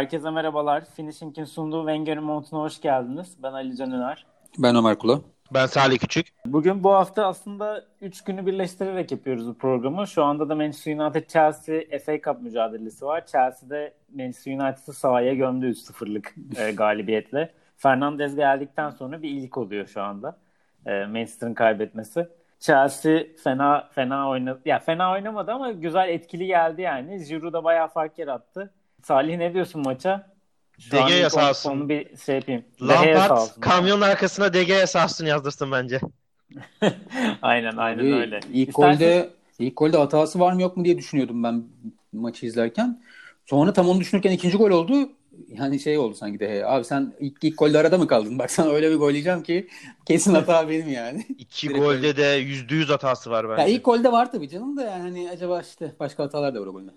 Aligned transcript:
Herkese 0.00 0.30
merhabalar. 0.30 0.84
Finishing'in 0.84 1.44
sunduğu 1.44 1.80
Wenger'in 1.80 2.22
montuna 2.22 2.60
hoş 2.60 2.80
geldiniz. 2.80 3.36
Ben 3.42 3.52
Ali 3.52 3.76
Can 3.76 3.90
Üner. 3.90 4.26
Ben 4.58 4.76
Ömer 4.76 4.98
Kula. 4.98 5.20
Ben 5.54 5.66
Salih 5.66 5.98
Küçük. 5.98 6.26
Bugün 6.46 6.84
bu 6.84 6.94
hafta 6.94 7.26
aslında 7.26 7.84
3 8.00 8.24
günü 8.24 8.46
birleştirerek 8.46 9.12
yapıyoruz 9.12 9.48
bu 9.48 9.54
programı. 9.54 10.06
Şu 10.06 10.24
anda 10.24 10.48
da 10.48 10.54
Manchester 10.54 10.96
United 10.96 11.28
Chelsea 11.28 11.98
FA 12.04 12.20
Cup 12.20 12.42
mücadelesi 12.42 13.04
var. 13.04 13.26
Chelsea'de 13.26 13.94
Manchester 14.14 14.52
United'ı 14.52 14.92
sahaya 14.92 15.34
gömdü 15.34 15.66
3-0'lık 15.66 16.34
e, 16.56 16.72
galibiyetle. 16.76 17.52
Fernandez 17.76 18.36
geldikten 18.36 18.90
sonra 18.90 19.22
bir 19.22 19.30
ilk 19.30 19.58
oluyor 19.58 19.86
şu 19.86 20.02
anda. 20.02 20.36
E, 20.86 21.04
Manchester'ın 21.04 21.54
kaybetmesi. 21.54 22.28
Chelsea 22.60 23.22
fena 23.44 23.88
fena 23.92 24.28
oynadı. 24.28 24.60
Ya 24.64 24.78
fena 24.78 25.12
oynamadı 25.12 25.52
ama 25.52 25.70
güzel 25.70 26.08
etkili 26.08 26.46
geldi 26.46 26.82
yani. 26.82 27.24
Giroud 27.24 27.52
da 27.52 27.64
bayağı 27.64 27.88
fark 27.88 28.18
yarattı. 28.18 28.70
Salih 29.02 29.36
ne 29.36 29.54
diyorsun 29.54 29.82
maça? 29.82 30.30
DG 30.78 31.30
sağ 31.30 31.50
olsun. 31.50 31.70
Onu 31.70 31.88
bir 31.88 32.16
şey 32.16 32.34
yapayım. 32.34 32.64
Lampard 32.82 33.60
kamyonun 33.60 34.00
arkasına 34.00 34.54
DG 34.54 34.86
sağ 34.86 35.04
olsun 35.04 35.26
yazdırsın 35.26 35.72
bence. 35.72 36.00
aynen 37.42 37.76
aynen 37.76 37.98
Abi, 37.98 38.14
öyle. 38.14 38.40
İlk 38.52 38.68
İstersen... 38.68 38.98
golde 38.98 39.30
ilk 39.58 39.76
golde 39.76 39.96
hatası 39.96 40.40
var 40.40 40.52
mı 40.52 40.62
yok 40.62 40.76
mu 40.76 40.84
diye 40.84 40.98
düşünüyordum 40.98 41.42
ben 41.42 41.64
maçı 42.12 42.46
izlerken. 42.46 43.02
Sonra 43.46 43.72
tam 43.72 43.88
onu 43.88 44.00
düşünürken 44.00 44.32
ikinci 44.32 44.56
gol 44.56 44.70
oldu. 44.70 45.10
Yani 45.48 45.80
şey 45.80 45.98
oldu 45.98 46.14
sanki 46.14 46.40
de 46.40 46.66
abi 46.66 46.84
sen 46.84 47.12
ilk, 47.20 47.44
ilk 47.44 47.58
golde 47.58 47.78
arada 47.78 47.98
mı 47.98 48.06
kaldın? 48.06 48.38
Bak 48.38 48.50
sana 48.50 48.70
öyle 48.70 48.90
bir 48.90 48.96
gol 48.96 49.10
yiyeceğim 49.10 49.42
ki 49.42 49.68
kesin 50.06 50.34
hata 50.34 50.68
benim 50.68 50.88
yani. 50.88 51.26
İki 51.38 51.68
golde 51.68 52.16
de 52.16 52.26
yüzde 52.26 52.74
yüz 52.74 52.88
hatası 52.88 53.30
var 53.30 53.48
bence. 53.48 53.62
Ya 53.62 53.68
ilk 53.68 53.84
golde 53.84 54.12
var 54.12 54.32
tabii 54.32 54.48
canım 54.48 54.76
da 54.76 54.82
yani 54.82 55.02
hani 55.02 55.30
acaba 55.30 55.60
işte 55.60 55.92
başka 56.00 56.24
hatalar 56.24 56.54
da 56.54 56.60
var 56.60 56.66
o 56.66 56.72
golde. 56.72 56.90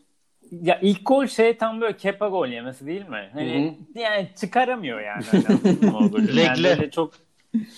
Ya 0.61 0.79
ilk 0.81 1.05
gol 1.05 1.27
şey 1.27 1.57
tam 1.57 1.81
böyle 1.81 1.97
kepa 1.97 2.27
gol 2.27 2.47
yemesi 2.47 2.87
değil 2.87 3.09
mi? 3.09 3.29
Hani 3.33 3.77
Hı-hı. 3.95 3.99
yani 4.03 4.29
çıkaramıyor 4.35 5.01
yani. 5.01 5.23
Hani 5.91 6.35
legle. 6.35 6.67
Yani 6.67 6.91
çok 6.91 7.13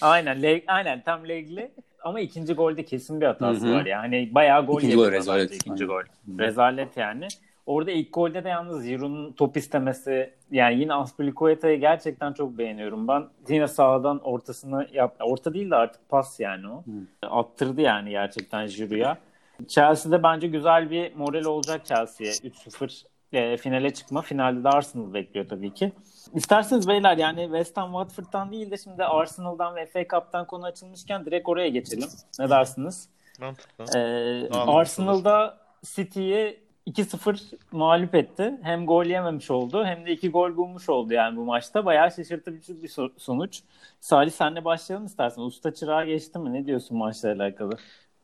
aynen 0.02 0.42
leg, 0.42 0.64
aynen 0.68 1.02
tam 1.02 1.28
legli. 1.28 1.72
Ama 2.03 2.20
ikinci 2.20 2.53
golde 2.53 2.86
kesin 2.86 3.22
bir 3.22 3.26
hatası 3.26 3.68
Hı-hı. 3.68 3.76
var 3.76 3.86
yani. 3.86 4.02
Hani 4.02 4.36
bayağı 4.36 4.66
gol 4.66 4.78
ikinci 4.80 4.96
gol 4.96 5.12
rezalet. 5.12 5.56
İkinci 5.56 5.86
gol. 5.86 6.02
Rezalet 6.40 6.98
yani. 6.98 7.28
Orada 7.66 7.92
ilk 7.92 8.14
golde 8.14 8.44
de 8.44 8.50
yalnız 8.50 8.86
Giroud'un 8.86 9.31
top 9.31 9.58
istemesi 9.58 10.34
yani 10.52 10.80
yine 10.80 10.94
Aspilicueta'yı 10.94 11.80
gerçekten 11.80 12.34
çok 12.34 12.58
beğeniyorum 12.58 13.08
ben. 13.08 13.23
Yine 13.50 13.68
sağdan 13.68 14.20
ortasını 14.20 14.88
yap 14.94 15.16
orta 15.20 15.53
değil 15.53 15.72
de 15.72 15.76
artık 15.76 16.09
pas 16.09 16.40
yani 16.40 16.68
o. 16.68 16.84
Hı. 16.84 17.28
Attırdı 17.30 17.81
yani 17.81 18.09
gerçekten 18.09 18.68
Giroud'a. 18.68 19.18
Chelsea'de 19.67 20.23
bence 20.23 20.48
güzel 20.48 20.89
bir 20.89 21.16
moral 21.16 21.45
olacak 21.45 21.86
Chelsea'ye 21.86 22.31
3-0 22.31 23.06
e, 23.34 23.58
finale 23.58 23.94
çıkma. 23.94 24.22
Finalde 24.22 24.64
de 24.64 24.70
Arsenal 24.70 25.14
bekliyor 25.14 25.50
tabii 25.50 25.73
ki. 25.73 25.92
İsterseniz 26.34 26.88
beyler 26.88 27.17
yani 27.17 27.44
West 27.44 27.78
Ham 27.78 27.92
Watford'dan 27.92 28.52
değil 28.52 28.72
de 28.72 28.78
şimdi 28.78 29.03
Arsenal'dan 29.03 29.75
ve 29.75 29.86
FA 29.86 30.08
Cup'tan 30.08 30.47
konu 30.47 30.66
açılmışken 30.66 31.25
direkt 31.25 31.50
oraya 31.50 31.70
geçelim. 31.70 32.09
Ne 32.39 32.50
dersiniz? 32.50 33.09
Mantıklı. 33.39 34.00
Ee, 34.00 34.50
Arsenal'da 34.52 35.58
City'yi 35.84 36.66
2-0 36.88 37.58
mağlup 37.72 38.16
etti. 38.16 38.59
Hem 38.62 38.86
gol 38.86 39.06
yememiş 39.06 39.52
oldu 39.52 39.86
hem 39.86 40.06
de 40.06 40.12
iki 40.12 40.30
gol 40.30 40.58
bulmuş 40.58 40.90
oldu 40.90 41.14
yani 41.14 41.38
bu 41.38 41.45
maçta. 41.45 41.86
Bayağı 41.86 42.12
şaşırtıcı 42.12 42.84
bir 42.84 42.92
sonuç. 43.17 43.62
Salih 44.00 44.31
senle 44.31 44.66
başlayalım 44.66 45.06
istersen. 45.06 45.42
Usta 45.42 45.73
çırağı 45.73 46.06
geçti 46.06 46.40
mi? 46.40 46.53
Ne 46.53 46.66
diyorsun 46.66 46.97
maçla 46.97 47.31
alakalı? 47.31 47.78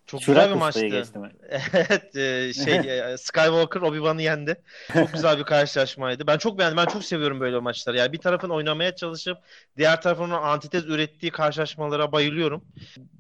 Çok 0.08 0.20
güzel 0.26 0.50
bir 0.50 0.56
maçtı. 0.56 0.80
evet 1.74 2.16
e, 2.16 2.54
şey 2.54 2.76
e, 2.76 3.18
Skywalker 3.18 3.82
Obi-Wan'ı 3.82 4.22
yendi. 4.22 4.62
Çok 4.94 5.14
güzel 5.14 5.40
bir 5.40 5.44
karşılaşmaydı. 5.44 6.28
Ben 6.28 6.38
çok 6.38 6.60
beğendim. 6.60 6.78
Ben 6.78 6.86
çok 6.86 7.04
seviyorum 7.04 7.40
böyle 7.40 7.60
maçları. 7.60 7.98
Yani 7.98 8.14
bir 8.14 8.18
tarafın 8.18 8.50
oynamaya 8.50 8.96
çalışıp 8.96 9.38
diğer 9.78 10.02
tarafın 10.02 10.30
antitez 10.30 10.86
ürettiği 10.86 11.32
karşılaşmalara 11.32 12.12
bayılıyorum. 12.12 12.66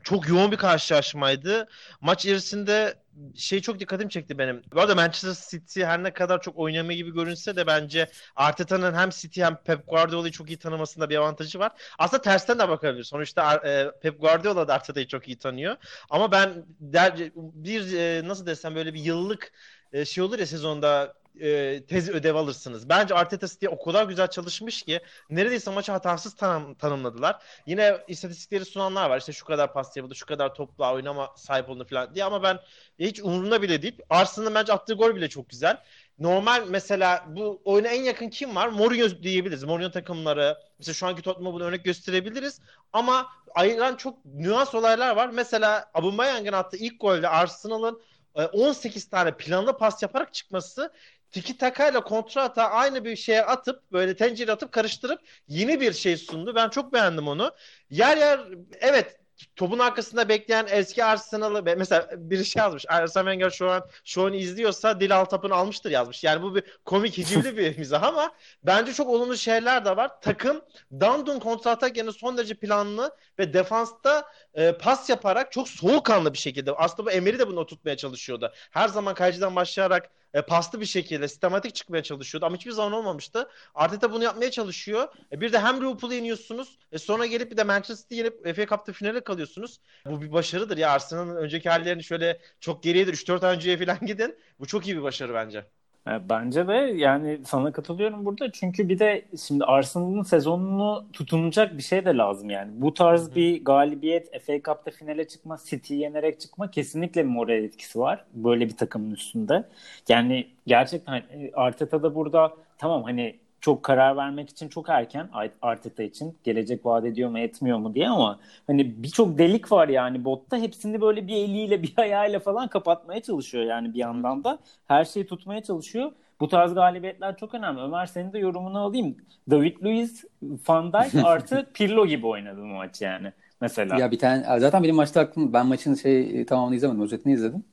Çok 0.03 0.27
yoğun 0.29 0.51
bir 0.51 0.57
karşılaşmaydı. 0.57 1.67
Maç 2.01 2.25
içerisinde 2.25 3.00
şey 3.35 3.61
çok 3.61 3.79
dikkatimi 3.79 4.09
çekti 4.09 4.37
benim. 4.37 4.61
Bu 4.73 4.81
arada 4.81 4.95
Manchester 4.95 5.59
City 5.59 5.83
her 5.83 6.03
ne 6.03 6.13
kadar 6.13 6.41
çok 6.41 6.57
oynamaya 6.57 6.95
gibi 6.95 7.13
görünse 7.13 7.55
de 7.55 7.67
bence 7.67 8.11
Arteta'nın 8.35 8.93
hem 8.93 9.09
City 9.09 9.43
hem 9.43 9.55
Pep 9.63 9.87
Guardiola'yı 9.87 10.31
çok 10.31 10.49
iyi 10.49 10.57
tanımasında 10.59 11.09
bir 11.09 11.17
avantajı 11.17 11.59
var. 11.59 11.71
Aslında 11.99 12.21
tersten 12.21 12.59
de 12.59 12.69
bakabilir. 12.69 13.03
Sonuçta 13.03 13.55
e, 13.67 13.91
Pep 14.01 14.21
Guardiola 14.21 14.67
da 14.67 14.73
Arteta'yı 14.73 15.07
çok 15.07 15.27
iyi 15.27 15.37
tanıyor. 15.37 15.75
Ama 16.09 16.31
ben 16.31 16.65
der, 16.79 17.31
bir 17.35 17.93
e, 17.97 18.27
nasıl 18.27 18.45
desem 18.45 18.75
böyle 18.75 18.93
bir 18.93 18.99
yıllık 18.99 19.51
e, 19.93 20.05
şey 20.05 20.23
olur 20.23 20.39
ya 20.39 20.45
sezonda 20.47 21.13
e, 21.39 21.83
tez 21.85 22.09
ödev 22.09 22.35
alırsınız. 22.35 22.89
Bence 22.89 23.15
Arteta 23.15 23.47
City 23.47 23.67
o 23.67 23.83
kadar 23.83 24.05
güzel 24.05 24.27
çalışmış 24.27 24.83
ki 24.83 24.99
neredeyse 25.29 25.71
maçı 25.71 25.91
hatasız 25.91 26.35
tanım, 26.35 26.75
tanımladılar. 26.75 27.43
Yine 27.65 27.97
istatistikleri 28.07 28.65
sunanlar 28.65 29.09
var. 29.09 29.19
İşte 29.19 29.33
şu 29.33 29.45
kadar 29.45 29.73
pas 29.73 29.97
yapıldı, 29.97 30.15
şu 30.15 30.25
kadar 30.25 30.55
topla 30.55 30.93
oynama 30.93 31.33
sahip 31.35 31.69
oldu 31.69 31.85
falan 31.89 32.15
diye 32.15 32.25
ama 32.25 32.43
ben 32.43 32.59
hiç 32.99 33.19
umurumda 33.19 33.61
bile 33.61 33.81
değil. 33.81 33.97
Arsenal'ın 34.09 34.55
bence 34.55 34.73
attığı 34.73 34.93
gol 34.93 35.15
bile 35.15 35.29
çok 35.29 35.49
güzel. 35.49 35.77
Normal 36.19 36.65
mesela 36.67 37.25
bu 37.27 37.61
oyuna 37.65 37.87
en 37.87 38.03
yakın 38.03 38.29
kim 38.29 38.55
var? 38.55 38.67
Mourinho 38.67 39.23
diyebiliriz. 39.23 39.63
Mourinho 39.63 39.91
takımları. 39.91 40.57
Mesela 40.79 40.93
şu 40.93 41.07
anki 41.07 41.21
Tottenham'ı 41.21 41.53
bunu 41.53 41.63
örnek 41.63 41.85
gösterebiliriz. 41.85 42.61
Ama 42.93 43.27
ayıran 43.55 43.95
çok 43.95 44.25
nüans 44.25 44.75
olaylar 44.75 45.15
var. 45.15 45.29
Mesela 45.29 45.91
Aubameyang'ın 45.93 46.53
attığı 46.53 46.77
ilk 46.77 47.01
golde 47.01 47.29
Arsenal'ın 47.29 48.01
18 48.35 49.09
tane 49.09 49.37
planlı 49.37 49.77
pas 49.77 50.01
yaparak 50.01 50.33
çıkması 50.33 50.91
tiki 51.31 51.57
takayla 51.57 52.03
kontrata 52.03 52.69
aynı 52.69 53.05
bir 53.05 53.15
şeye 53.15 53.45
atıp 53.45 53.91
böyle 53.91 54.15
tencere 54.15 54.51
atıp 54.51 54.71
karıştırıp 54.71 55.21
yeni 55.47 55.81
bir 55.81 55.93
şey 55.93 56.17
sundu. 56.17 56.55
Ben 56.55 56.69
çok 56.69 56.93
beğendim 56.93 57.27
onu. 57.27 57.51
Yer 57.89 58.17
yer 58.17 58.39
evet 58.79 59.21
topun 59.55 59.79
arkasında 59.79 60.29
bekleyen 60.29 60.67
eski 60.69 61.03
Arsenal'ı 61.03 61.63
mesela 61.77 62.09
bir 62.17 62.43
şey 62.43 62.59
yazmış. 62.59 62.85
Arsene 62.89 63.23
Wenger 63.23 63.49
şu 63.49 63.69
an 63.69 63.83
şu 64.05 64.25
an 64.25 64.33
izliyorsa 64.33 64.99
Dil 64.99 65.17
Altap'ını 65.17 65.55
almıştır 65.55 65.91
yazmış. 65.91 66.23
Yani 66.23 66.41
bu 66.41 66.55
bir 66.55 66.63
komik 66.85 67.17
hicivli 67.17 67.57
bir 67.57 67.77
mizah 67.77 68.03
ama 68.03 68.31
bence 68.63 68.93
çok 68.93 69.09
olumlu 69.09 69.37
şeyler 69.37 69.85
de 69.85 69.97
var. 69.97 70.21
Takım 70.21 70.61
Dandun 70.91 71.39
kontratak 71.39 71.97
yerine 71.97 72.11
son 72.11 72.37
derece 72.37 72.53
planlı 72.55 73.15
ve 73.39 73.53
defansta 73.53 74.31
e, 74.53 74.71
pas 74.71 75.09
yaparak 75.09 75.51
çok 75.51 75.69
soğukkanlı 75.69 76.33
bir 76.33 76.37
şekilde 76.37 76.71
aslında 76.71 77.05
bu 77.05 77.11
Emery 77.11 77.39
de 77.39 77.47
bunu 77.47 77.65
tutmaya 77.65 77.97
çalışıyordu. 77.97 78.53
Her 78.71 78.87
zaman 78.87 79.13
kaleciden 79.13 79.55
başlayarak 79.55 80.11
e, 80.33 80.41
paslı 80.41 80.81
bir 80.81 80.85
şekilde 80.85 81.27
sistematik 81.27 81.75
çıkmaya 81.75 82.03
çalışıyordu 82.03 82.45
ama 82.45 82.55
hiçbir 82.55 82.71
zaman 82.71 82.91
olmamıştı. 82.93 83.49
Arteta 83.75 84.11
bunu 84.11 84.23
yapmaya 84.23 84.51
çalışıyor. 84.51 85.07
E, 85.31 85.41
bir 85.41 85.53
de 85.53 85.59
hem 85.59 85.77
Liverpool'u 85.81 86.13
yeniyorsunuz 86.13 86.77
e, 86.91 86.97
sonra 86.97 87.25
gelip 87.25 87.51
bir 87.51 87.57
de 87.57 87.63
Manchester 87.63 87.95
City 87.95 88.15
yenip 88.15 88.55
FA 88.55 88.65
Cup'ta 88.65 88.93
finale 88.93 89.21
kalıyorsunuz. 89.23 89.79
Bu 90.05 90.21
bir 90.21 90.31
başarıdır 90.31 90.77
ya 90.77 90.91
Arsenal'ın 90.91 91.35
önceki 91.35 91.69
hallerini 91.69 92.03
şöyle 92.03 92.41
çok 92.59 92.83
geriyedir 92.83 93.13
3-4 93.13 93.43
ay 93.43 93.55
önceye 93.55 93.77
falan 93.85 93.99
gidin. 94.05 94.37
Bu 94.59 94.67
çok 94.67 94.87
iyi 94.87 94.97
bir 94.97 95.03
başarı 95.03 95.33
bence. 95.33 95.65
E, 96.07 96.29
bence 96.29 96.67
de 96.67 96.73
yani 96.73 97.39
sana 97.45 97.71
katılıyorum 97.71 98.25
burada. 98.25 98.51
Çünkü 98.51 98.89
bir 98.89 98.99
de 98.99 99.25
şimdi 99.47 99.63
Arsenal'ın 99.65 100.23
sezonunu 100.23 101.05
tutunacak 101.13 101.77
bir 101.77 101.83
şey 101.83 102.05
de 102.05 102.17
lazım 102.17 102.49
yani. 102.49 102.71
Bu 102.81 102.93
tarz 102.93 103.27
Hı-hı. 103.27 103.35
bir 103.35 103.65
galibiyet, 103.65 104.41
FA 104.45 104.53
Cup'ta 104.53 104.91
finale 104.91 105.27
çıkma, 105.27 105.57
City 105.65 105.93
yenerek 105.93 106.39
çıkma 106.39 106.71
kesinlikle 106.71 107.23
moral 107.23 107.63
etkisi 107.63 107.99
var. 107.99 108.25
Böyle 108.33 108.65
bir 108.69 108.77
takımın 108.77 109.11
üstünde. 109.11 109.63
Yani 110.09 110.47
gerçekten 110.67 111.13
e, 111.15 111.51
Arteta 111.53 112.03
da 112.03 112.15
burada 112.15 112.53
tamam 112.77 113.03
hani 113.03 113.39
çok 113.61 113.83
karar 113.83 114.17
vermek 114.17 114.49
için 114.49 114.69
çok 114.69 114.89
erken 114.89 115.29
Arteta 115.61 116.03
için. 116.03 116.37
Gelecek 116.43 116.85
vaat 116.85 117.05
ediyor 117.05 117.29
mu 117.29 117.39
etmiyor 117.39 117.77
mu 117.77 117.95
diye 117.95 118.09
ama 118.09 118.39
hani 118.67 119.03
birçok 119.03 119.37
delik 119.37 119.71
var 119.71 119.87
yani 119.87 120.25
botta. 120.25 120.57
Hepsini 120.57 121.01
böyle 121.01 121.27
bir 121.27 121.35
eliyle 121.35 121.83
bir 121.83 121.93
ayağıyla 121.97 122.39
falan 122.39 122.67
kapatmaya 122.67 123.21
çalışıyor 123.21 123.63
yani 123.63 123.93
bir 123.93 123.99
yandan 123.99 124.43
da. 124.43 124.59
Her 124.87 125.05
şeyi 125.05 125.27
tutmaya 125.27 125.63
çalışıyor. 125.63 126.11
Bu 126.39 126.47
tarz 126.47 126.73
galibiyetler 126.73 127.37
çok 127.37 127.53
önemli. 127.53 127.81
Ömer 127.81 128.05
senin 128.05 128.33
de 128.33 128.39
yorumunu 128.39 128.79
alayım. 128.79 129.17
David 129.49 129.83
Luiz, 129.83 130.25
Van 130.41 130.93
Dijk 130.93 131.15
artı 131.25 131.67
Pirlo 131.73 132.07
gibi 132.07 132.27
oynadı 132.27 132.61
bu 132.61 132.65
maç 132.65 133.01
yani 133.01 133.33
mesela. 133.61 133.99
Ya 133.99 134.11
bir 134.11 134.19
tane 134.19 134.59
zaten 134.59 134.83
benim 134.83 134.95
maçta 134.95 135.21
aklım 135.21 135.53
ben 135.53 135.67
maçın 135.67 135.95
şey 135.95 136.45
tamamını 136.45 136.75
izlemedim. 136.75 137.01
Özetini 137.01 137.33
izledim. 137.33 137.63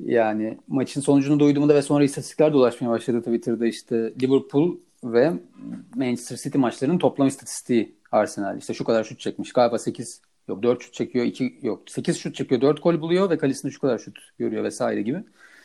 Yani 0.00 0.58
maçın 0.68 1.00
sonucunu 1.00 1.40
duyduğumda 1.40 1.74
ve 1.74 1.82
sonra 1.82 2.04
istatistikler 2.04 2.52
dolaşmaya 2.52 2.90
başladı 2.90 3.18
Twitter'da 3.22 3.66
işte 3.66 4.12
Liverpool 4.22 4.76
ve 5.04 5.32
Manchester 5.94 6.36
City 6.36 6.58
maçlarının 6.58 6.98
toplam 6.98 7.28
istatistiği 7.28 7.94
Arsenal. 8.12 8.58
İşte 8.58 8.74
şu 8.74 8.84
kadar 8.84 9.04
şut 9.04 9.20
çekmiş. 9.20 9.52
Galiba 9.52 9.78
8 9.78 10.20
yok 10.48 10.62
4 10.62 10.82
şut 10.82 10.94
çekiyor. 10.94 11.24
2 11.24 11.58
yok 11.62 11.82
8 11.86 12.18
şut 12.18 12.34
çekiyor. 12.34 12.60
4 12.60 12.82
gol 12.82 13.00
buluyor 13.00 13.30
ve 13.30 13.38
kalesinde 13.38 13.72
şu 13.72 13.80
kadar 13.80 13.98
şut 13.98 14.18
görüyor 14.38 14.64
vesaire 14.64 15.02
gibi. 15.02 15.18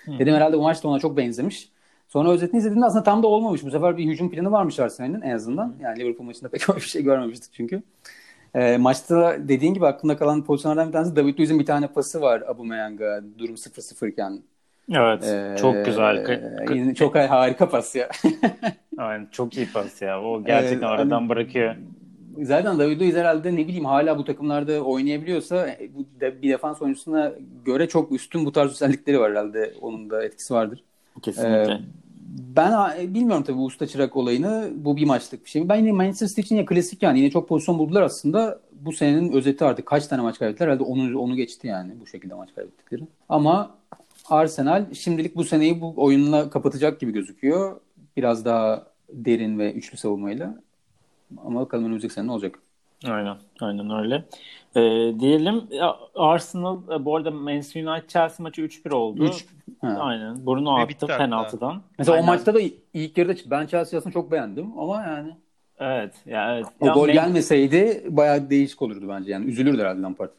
Hı. 0.05 0.19
Dedim 0.19 0.35
herhalde 0.35 0.57
bu 0.57 0.61
maç 0.61 0.83
da 0.83 0.87
ona 0.87 0.99
çok 0.99 1.17
benzemiş. 1.17 1.69
Sonra 2.07 2.29
özetini 2.29 2.57
izlediğimde 2.57 2.85
aslında 2.85 3.03
tam 3.03 3.23
da 3.23 3.27
olmamış. 3.27 3.63
Bu 3.63 3.71
sefer 3.71 3.97
bir 3.97 4.05
hücum 4.05 4.31
planı 4.31 4.51
varmış 4.51 4.79
Arsenal'in 4.79 5.21
en 5.21 5.35
azından. 5.35 5.75
Yani 5.81 5.99
Liverpool 5.99 6.25
maçında 6.25 6.49
pek 6.49 6.69
öyle 6.69 6.79
bir 6.81 6.85
şey 6.85 7.03
görmemiştik 7.03 7.53
çünkü. 7.53 7.83
E, 8.55 8.77
maçta 8.77 9.37
dediğin 9.39 9.73
gibi 9.73 9.87
aklımda 9.87 10.17
kalan 10.17 10.43
pozisyonlardan 10.43 10.87
bir 10.87 10.93
tanesi 10.93 11.15
David 11.15 11.39
Luiz'in 11.39 11.59
bir 11.59 11.65
tane 11.65 11.87
pası 11.87 12.21
var 12.21 12.41
Aubameyang'a 12.41 13.21
durum 13.37 13.55
0-0 13.55 14.09
iken. 14.09 14.41
Evet. 14.91 15.23
Ee, 15.23 15.55
çok 15.61 15.85
güzel. 15.85 16.95
Çok 16.95 17.15
harika 17.15 17.69
pas 17.69 17.95
ya. 17.95 18.09
Aynen 18.97 19.27
çok 19.31 19.57
iyi 19.57 19.67
pas 19.73 20.01
ya. 20.01 20.21
O 20.21 20.43
gerçekten 20.43 20.87
ee, 20.87 20.91
aradan 20.91 21.17
hani, 21.17 21.29
bırakıyor. 21.29 21.75
Zaten 22.41 22.79
David 22.79 23.01
Luiz 23.01 23.15
herhalde 23.15 23.55
ne 23.55 23.67
bileyim 23.67 23.85
hala 23.85 24.17
bu 24.17 24.25
takımlarda 24.25 24.81
oynayabiliyorsa 24.81 25.67
e, 25.67 25.89
bu 25.95 26.19
de, 26.21 26.41
bir 26.41 26.49
defans 26.49 26.81
oyuncusuna 26.81 27.31
göre 27.65 27.87
çok 27.87 28.11
üstün 28.11 28.45
bu 28.45 28.51
tarz 28.51 28.71
özellikleri 28.71 29.19
var 29.19 29.31
herhalde. 29.31 29.73
Onun 29.81 30.09
da 30.09 30.23
etkisi 30.23 30.53
vardır. 30.53 30.83
Kesinlikle. 31.21 31.73
Ee, 31.73 31.79
ben 32.55 32.73
bilmiyorum 33.13 33.43
tabii 33.47 33.57
usta 33.57 33.87
çırak 33.87 34.15
olayını. 34.15 34.69
Bu 34.75 34.97
bir 34.97 35.05
maçlık 35.05 35.45
bir 35.45 35.49
şey. 35.49 35.69
Ben 35.69 35.75
yine 35.75 35.91
Manchester 35.91 36.27
City 36.27 36.41
için 36.41 36.55
ya 36.55 36.65
klasik 36.65 37.03
yani. 37.03 37.19
Yine 37.19 37.31
çok 37.31 37.49
pozisyon 37.49 37.79
buldular 37.79 38.01
aslında. 38.01 38.59
Bu 38.81 38.93
senenin 38.93 39.31
özeti 39.31 39.65
artık 39.65 39.85
kaç 39.85 40.07
tane 40.07 40.21
maç 40.21 40.39
kaybettiler? 40.39 40.67
Herhalde 40.67 40.83
onu, 40.83 41.19
onu 41.19 41.35
geçti 41.35 41.67
yani 41.67 41.91
bu 42.01 42.07
şekilde 42.07 42.33
maç 42.33 42.49
kaybettikleri. 42.55 43.01
Ama 43.29 43.75
Arsenal 44.29 44.93
şimdilik 44.93 45.35
bu 45.35 45.43
seneyi 45.43 45.81
bu 45.81 45.93
oyunla 45.97 46.49
kapatacak 46.49 46.99
gibi 46.99 47.13
gözüküyor. 47.13 47.79
Biraz 48.17 48.45
daha 48.45 48.87
derin 49.09 49.59
ve 49.59 49.73
üçlü 49.73 49.97
savunmayla. 49.97 50.61
Ama 51.45 51.59
bakalım 51.59 51.85
önümüzdeki 51.85 52.13
sene 52.13 52.27
ne 52.27 52.31
olacak? 52.31 52.59
Aynen, 53.05 53.37
aynen 53.59 53.99
öyle. 53.99 54.25
Ee, 54.75 55.19
diyelim 55.19 55.63
Arsenal 56.15 56.77
e, 56.91 57.05
bu 57.05 57.15
arada 57.15 57.31
Manchester 57.31 57.83
United 57.83 58.09
Chelsea 58.09 58.43
maçı 58.43 58.61
3-1 58.61 58.93
oldu. 58.93 59.25
3. 59.25 59.45
Aynen. 59.81 60.45
Bruno 60.45 60.75
attı 60.75 61.07
penaltıdan. 61.07 61.81
Mesela 61.97 62.15
aynen. 62.15 62.27
o 62.27 62.31
maçta 62.31 62.53
da 62.53 62.59
ilk 62.93 63.17
yarıda 63.17 63.33
ben 63.45 63.67
Chelsea 63.67 63.99
aslında 63.99 64.13
çok 64.13 64.31
beğendim 64.31 64.79
ama 64.79 65.01
yani 65.01 65.35
Evet. 65.79 66.13
Ya 66.25 66.55
evet. 66.55 66.65
O 66.79 66.85
ya 66.85 66.93
gol 66.93 67.09
gelmeseydi 67.09 68.03
bayağı 68.09 68.49
değişik 68.49 68.81
olurdu 68.81 69.05
bence. 69.09 69.31
Yani 69.31 69.45
üzülürdü 69.45 69.81
herhalde 69.81 70.01
Lampard. 70.01 70.29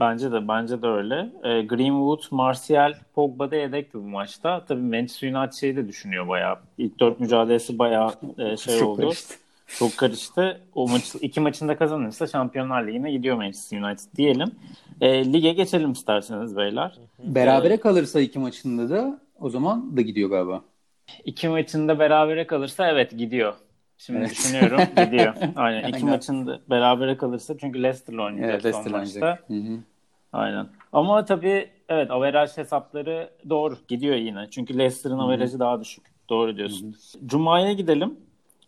Bence 0.00 0.32
de 0.32 0.48
bence 0.48 0.82
de 0.82 0.86
öyle. 0.86 1.28
E, 1.42 1.62
Greenwood, 1.62 2.22
Martial, 2.30 2.94
Pogba 3.14 3.50
da 3.50 3.56
yedekti 3.56 3.98
bu 3.98 4.08
maçta. 4.08 4.64
Tabii 4.68 4.80
Manchester 4.80 5.32
United 5.32 5.52
şeyi 5.52 5.76
de 5.76 5.88
düşünüyor 5.88 6.28
bayağı. 6.28 6.56
İlk 6.78 7.00
dört 7.00 7.20
mücadelesi 7.20 7.78
bayağı 7.78 8.14
e, 8.38 8.56
şey 8.56 8.78
Çok 8.78 8.88
oldu. 8.88 9.00
Karıştı. 9.02 9.34
Çok 9.78 9.96
karıştı. 9.96 10.60
O 10.74 10.88
maç 10.88 11.14
iki 11.20 11.40
maçında 11.40 11.76
kazanırsa 11.76 12.26
Şampiyonlar 12.26 12.86
Ligi'ne 12.86 13.12
gidiyor 13.12 13.36
Manchester 13.36 13.80
United 13.80 14.16
diyelim. 14.16 14.50
E, 15.00 15.32
lige 15.32 15.52
geçelim 15.52 15.92
isterseniz 15.92 16.56
beyler. 16.56 16.98
Berabere 17.18 17.74
e, 17.74 17.80
kalırsa 17.80 18.20
iki 18.20 18.38
maçında 18.38 18.90
da 18.90 19.20
o 19.40 19.50
zaman 19.50 19.96
da 19.96 20.00
gidiyor 20.00 20.30
galiba. 20.30 20.62
İki 21.24 21.48
maçında 21.48 21.98
berabere 21.98 22.46
kalırsa 22.46 22.88
evet 22.88 23.18
gidiyor. 23.18 23.54
Şimdi 23.98 24.18
evet. 24.18 24.30
düşünüyorum 24.30 24.80
gidiyor. 24.96 25.34
Aynen. 25.56 25.88
İki 25.88 26.04
maçında 26.04 26.60
berabere 26.70 27.16
kalırsa 27.16 27.58
çünkü 27.58 27.82
Leicester'la 27.82 28.22
oynayacak 28.22 28.50
evet, 28.50 28.64
Leicester 28.64 28.90
son 28.90 29.00
maçta. 29.00 29.38
Hı 29.46 29.54
hı. 29.54 29.78
Aynen. 30.32 30.66
Ama 30.92 31.24
tabii 31.24 31.70
evet 31.88 32.10
averaj 32.10 32.56
hesapları 32.56 33.30
doğru 33.48 33.76
gidiyor 33.88 34.16
yine. 34.16 34.46
Çünkü 34.50 34.78
Leicester'ın 34.78 35.18
averajı 35.18 35.58
daha 35.58 35.80
düşük. 35.80 36.04
Doğru 36.28 36.56
diyorsun. 36.56 36.86
Hı-hı. 36.86 37.26
Cuma'ya 37.26 37.72
gidelim. 37.72 38.16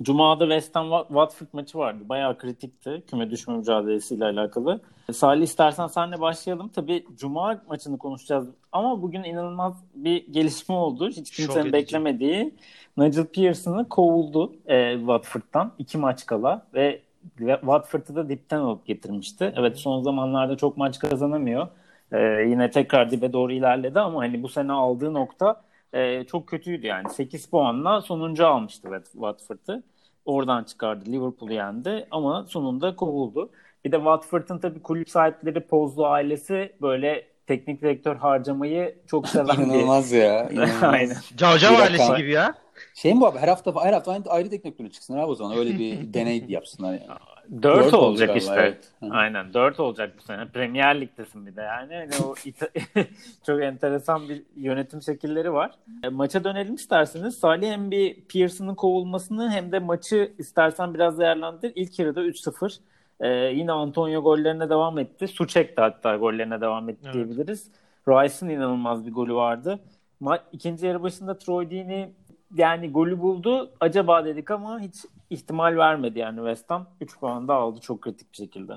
Cuma'da 0.03 0.45
West 0.45 0.77
Ham 0.77 1.05
Watford 1.09 1.47
maçı 1.53 1.79
vardı. 1.79 2.05
Bayağı 2.09 2.39
kritikti 2.39 3.03
küme 3.07 3.31
düşme 3.31 3.57
mücadelesiyle 3.57 4.25
alakalı. 4.25 4.81
Salih 5.13 5.43
istersen 5.43 5.87
senle 5.87 6.21
başlayalım. 6.21 6.69
Tabii 6.69 7.05
Cuma 7.17 7.63
maçını 7.69 7.99
konuşacağız 7.99 8.49
ama 8.73 9.03
bugün 9.03 9.23
inanılmaz 9.23 9.85
bir 9.95 10.27
gelişme 10.27 10.75
oldu. 10.75 11.09
Hiç 11.09 11.31
kimsenin 11.31 11.73
beklemediği. 11.73 12.55
Nigel 12.97 13.27
Pearson'ı 13.27 13.89
kovuldu 13.89 14.53
e, 14.67 14.97
Watford'dan 14.99 15.73
iki 15.79 15.99
maç 15.99 16.27
kala 16.27 16.67
ve 16.75 17.03
Watford'ı 17.39 18.17
da 18.17 18.29
dipten 18.29 18.59
alıp 18.59 18.87
getirmişti. 18.87 19.53
Evet 19.57 19.77
son 19.77 20.03
zamanlarda 20.03 20.57
çok 20.57 20.77
maç 20.77 20.99
kazanamıyor. 20.99 21.69
E, 22.13 22.19
yine 22.49 22.71
tekrar 22.71 23.11
dibe 23.11 23.33
doğru 23.33 23.53
ilerledi 23.53 24.01
ama 24.01 24.21
hani 24.21 24.43
bu 24.43 24.49
sene 24.49 24.73
aldığı 24.73 25.15
nokta 25.15 25.63
e, 25.93 26.25
çok 26.25 26.47
kötüydü 26.49 26.87
yani. 26.87 27.11
8 27.11 27.47
puanla 27.47 28.01
sonuncu 28.01 28.47
almıştı 28.47 29.03
Watford'ı. 29.13 29.83
Oradan 30.25 30.65
çıkardı. 30.65 31.11
Liverpool'u 31.13 31.53
yendi 31.53 32.07
ama 32.11 32.45
sonunda 32.49 32.97
kovuldu. 32.97 33.51
Bir 33.85 33.93
de 33.93 33.97
Watford'ın 33.97 34.59
tabii 34.59 34.83
kulüp 34.83 35.11
sahipleri 35.11 35.61
Pozlu 35.61 36.07
ailesi 36.07 36.73
böyle 36.83 37.27
teknik 37.47 37.83
direktör 37.83 38.17
harcamayı 38.17 38.99
çok 39.07 39.29
seven 39.29 39.59
bir... 39.59 39.65
İnanılmaz 39.65 40.13
ya. 40.13 40.51
İnanılmaz. 40.51 40.83
Aynen. 40.95 41.17
Cavcav 41.37 41.75
ailesi 41.75 42.17
gibi 42.17 42.33
ya. 42.33 42.55
Şey 42.95 43.15
mi 43.15 43.21
bu 43.21 43.27
abi 43.27 43.39
her 43.39 43.49
hafta 43.49 43.85
her 43.85 43.93
hafta 43.93 44.13
aynı, 44.13 44.25
ayrı 44.29 44.51
teknik 44.51 44.93
çıksınlar 44.93 45.19
abi 45.19 45.31
o 45.31 45.35
zaman 45.35 45.59
öyle 45.59 45.79
bir 45.79 46.15
deney 46.15 46.45
yapsınlar 46.49 46.93
yani. 46.93 47.19
Dört, 47.63 47.85
Dört 47.85 47.95
olacak 47.95 48.37
işte. 48.37 48.55
Evet. 48.57 48.89
Aynen 49.11 49.55
dört 49.55 49.81
olacak 49.81 50.15
bu 50.19 50.23
sene. 50.23 50.49
Premier 50.49 51.01
Lig'desin 51.01 51.47
bir 51.47 51.57
de 51.57 51.63
yani. 51.63 51.95
yani 51.95 52.11
o 52.25 52.35
çok 53.47 53.63
enteresan 53.63 54.29
bir 54.29 54.43
yönetim 54.57 55.03
şekilleri 55.03 55.53
var. 55.53 55.71
E, 56.03 56.09
maça 56.09 56.45
dönelim 56.45 56.75
isterseniz. 56.75 57.39
Salih 57.39 57.71
hem 57.71 57.91
bir 57.91 58.21
Pearson'ın 58.21 58.75
kovulmasını 58.75 59.51
hem 59.51 59.73
de 59.73 59.79
maçı 59.79 60.33
istersen 60.39 60.95
biraz 60.95 61.19
değerlendir. 61.19 61.73
İlk 61.75 61.99
yarıda 61.99 62.23
3-0. 62.23 62.79
Ee, 63.21 63.29
yine 63.29 63.73
Antonio 63.73 64.23
gollerine 64.23 64.71
devam 64.71 64.99
etti. 64.99 65.29
Su 65.29 65.47
çekti 65.47 65.81
hatta 65.81 66.17
gollerine 66.17 66.61
devam 66.61 66.89
etti 66.89 67.01
evet. 67.05 67.15
diyebiliriz. 67.15 67.71
Rice'ın 68.09 68.51
inanılmaz 68.51 69.07
bir 69.07 69.13
golü 69.13 69.35
vardı. 69.35 69.81
Ma- 70.23 70.41
ikinci 70.53 70.87
yarı 70.87 71.03
başında 71.03 71.39
Troy 71.39 71.71
Deeney 71.71 72.09
yani 72.55 72.93
golü 72.93 73.19
buldu. 73.19 73.73
Acaba 73.81 74.25
dedik 74.25 74.51
ama 74.51 74.81
hiç 74.81 74.95
ihtimal 75.31 75.77
vermedi 75.77 76.19
yani 76.19 76.37
West 76.37 76.71
Ham. 76.71 76.89
3 77.01 77.19
puan 77.19 77.49
da 77.49 77.55
aldı 77.55 77.81
çok 77.81 78.03
kritik 78.03 78.33
bir 78.33 78.37
şekilde. 78.37 78.73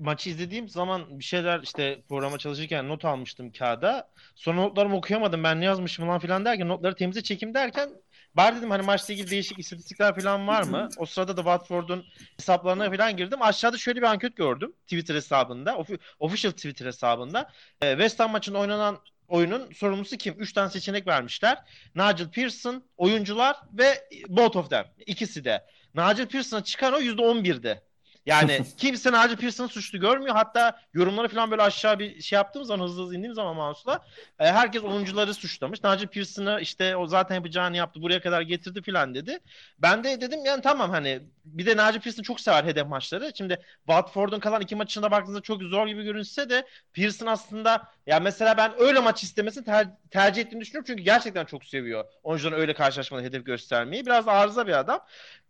Maçı 0.00 0.30
izlediğim 0.30 0.68
zaman 0.68 1.18
bir 1.18 1.24
şeyler 1.24 1.60
işte 1.60 2.02
programa 2.08 2.38
çalışırken 2.38 2.88
not 2.88 3.04
almıştım 3.04 3.52
kağıda. 3.52 4.08
Sonra 4.34 4.56
notlarımı 4.56 4.96
okuyamadım 4.96 5.44
ben 5.44 5.60
ne 5.60 5.64
yazmışım 5.64 6.06
falan 6.06 6.18
filan 6.18 6.44
derken 6.44 6.68
notları 6.68 6.94
temize 6.94 7.22
çekim 7.22 7.54
derken 7.54 7.90
Bari 8.34 8.56
dedim 8.56 8.70
hani 8.70 8.82
maçla 8.82 9.14
ilgili 9.14 9.30
değişik 9.30 9.58
istatistikler 9.58 10.14
falan 10.20 10.46
var 10.46 10.62
mı? 10.62 10.88
O 10.98 11.06
sırada 11.06 11.36
da 11.36 11.40
Watford'un 11.40 12.04
hesaplarına 12.36 12.90
falan 12.90 13.16
girdim. 13.16 13.42
Aşağıda 13.42 13.78
şöyle 13.78 14.00
bir 14.00 14.06
anket 14.06 14.36
gördüm 14.36 14.72
Twitter 14.82 15.14
hesabında. 15.14 15.84
Official 16.18 16.52
Twitter 16.52 16.86
hesabında. 16.86 17.50
E, 17.82 17.90
West 17.90 18.20
Ham 18.20 18.30
maçında 18.30 18.58
oynanan 18.58 18.98
oyunun 19.30 19.72
sorumlusu 19.72 20.16
kim? 20.16 20.34
Üç 20.38 20.52
tane 20.52 20.70
seçenek 20.70 21.06
vermişler. 21.06 21.58
Nigel 21.94 22.30
Pearson, 22.30 22.84
oyuncular 22.96 23.56
ve 23.72 24.08
both 24.28 24.56
of 24.56 24.70
them. 24.70 24.84
İkisi 25.06 25.44
de. 25.44 25.64
Nigel 25.94 26.26
Pearson'a 26.26 26.64
çıkan 26.64 26.92
o 26.92 27.00
%11'di. 27.00 27.82
Yani 28.26 28.60
kimse 28.76 29.12
Naci 29.12 29.36
Pearson'ı 29.36 29.68
suçlu 29.68 30.00
görmüyor. 30.00 30.34
Hatta 30.34 30.80
yorumları 30.94 31.28
falan 31.28 31.50
böyle 31.50 31.62
aşağı 31.62 31.98
bir 31.98 32.20
şey 32.22 32.36
yaptığım 32.36 32.64
zaman 32.64 32.84
hızlı 32.84 33.02
hızlı 33.02 33.14
indiğim 33.16 33.34
zaman 33.34 33.56
mouse'la 33.56 34.00
e, 34.38 34.46
herkes 34.52 34.82
oyuncuları 34.82 35.34
suçlamış. 35.34 35.82
Naci 35.84 36.06
Pearson'ı 36.06 36.58
işte 36.62 36.96
o 36.96 37.06
zaten 37.06 37.34
yapacağını 37.34 37.76
yaptı 37.76 38.02
buraya 38.02 38.20
kadar 38.20 38.40
getirdi 38.42 38.82
falan 38.82 39.14
dedi. 39.14 39.38
Ben 39.78 40.04
de 40.04 40.20
dedim 40.20 40.44
yani 40.44 40.62
tamam 40.62 40.90
hani 40.90 41.22
bir 41.44 41.66
de 41.66 41.76
Naci 41.76 42.00
Pearson 42.00 42.22
çok 42.22 42.40
sever 42.40 42.64
hedef 42.64 42.86
maçları. 42.86 43.32
Şimdi 43.34 43.58
Watford'un 43.86 44.40
kalan 44.40 44.60
iki 44.60 44.76
maçında 44.76 45.10
baktığınızda 45.10 45.40
çok 45.42 45.62
zor 45.62 45.86
gibi 45.86 46.04
görünse 46.04 46.50
de 46.50 46.66
Pearson 46.92 47.26
aslında 47.26 47.88
ya 48.06 48.20
mesela 48.20 48.56
ben 48.56 48.72
öyle 48.80 49.00
maç 49.00 49.22
istemesini 49.22 49.64
ter- 49.64 49.88
tercih 50.10 50.42
ettiğini 50.42 50.60
düşünüyorum. 50.60 50.84
Çünkü 50.86 51.02
gerçekten 51.02 51.44
çok 51.44 51.64
seviyor 51.64 52.04
oyuncuların 52.22 52.60
öyle 52.60 52.74
karşılaşmada 52.74 53.22
hedef 53.22 53.46
göstermeyi. 53.46 54.06
Biraz 54.06 54.28
arıza 54.28 54.66
bir 54.66 54.78
adam. 54.78 55.00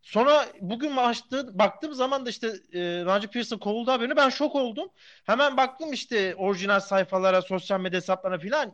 Sonra 0.02 0.46
bugün 0.60 0.92
maçta 0.92 1.58
baktığım 1.58 1.94
zaman 1.94 2.26
da 2.26 2.30
işte 2.30 2.52
e, 2.72 3.04
Naci 3.04 3.28
Pearson 3.28 3.58
kovuldu 3.58 3.90
haberini 3.90 4.16
ben 4.16 4.28
şok 4.28 4.54
oldum. 4.54 4.88
Hemen 5.24 5.56
baktım 5.56 5.92
işte 5.92 6.34
orijinal 6.34 6.80
sayfalara, 6.80 7.42
sosyal 7.42 7.80
medya 7.80 8.00
hesaplarına 8.00 8.38
filan. 8.38 8.72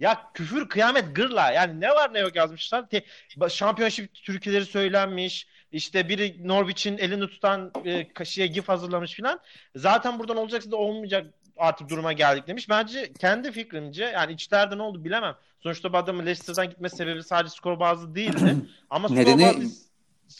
Ya 0.00 0.22
küfür, 0.34 0.68
kıyamet, 0.68 1.16
gırla. 1.16 1.52
Yani 1.52 1.80
ne 1.80 1.90
var 1.90 2.14
ne 2.14 2.18
yok 2.18 2.36
yazmışlar. 2.36 2.88
Te, 2.88 3.04
şampiyonşip 3.48 4.14
türküleri 4.14 4.64
söylenmiş. 4.64 5.46
İşte 5.72 6.08
biri 6.08 6.48
Norwich'in 6.48 6.98
elini 6.98 7.28
tutan 7.28 7.72
e, 7.84 8.24
şeye 8.24 8.46
gif 8.46 8.68
hazırlamış 8.68 9.12
filan. 9.12 9.40
Zaten 9.76 10.18
buradan 10.18 10.36
olacaksa 10.36 10.70
da 10.70 10.76
olmayacak 10.76 11.26
artık 11.56 11.88
duruma 11.88 12.12
geldik 12.12 12.46
demiş. 12.46 12.68
Bence 12.68 13.12
kendi 13.12 13.52
fikrimce 13.52 14.04
yani 14.04 14.32
içlerde 14.32 14.78
ne 14.78 14.82
oldu 14.82 15.04
bilemem. 15.04 15.34
Sonuçta 15.60 15.92
bu 15.92 15.96
adamın 15.96 16.26
Leicester'dan 16.26 16.70
gitme 16.70 16.88
sebebi 16.88 17.22
sadece 17.22 17.54
skor 17.54 17.80
bazlı 17.80 18.14
değildi. 18.14 18.56
Ama 18.90 19.08
skor 19.08 19.16
Nedeni... 19.16 19.42
bazlı 19.42 19.87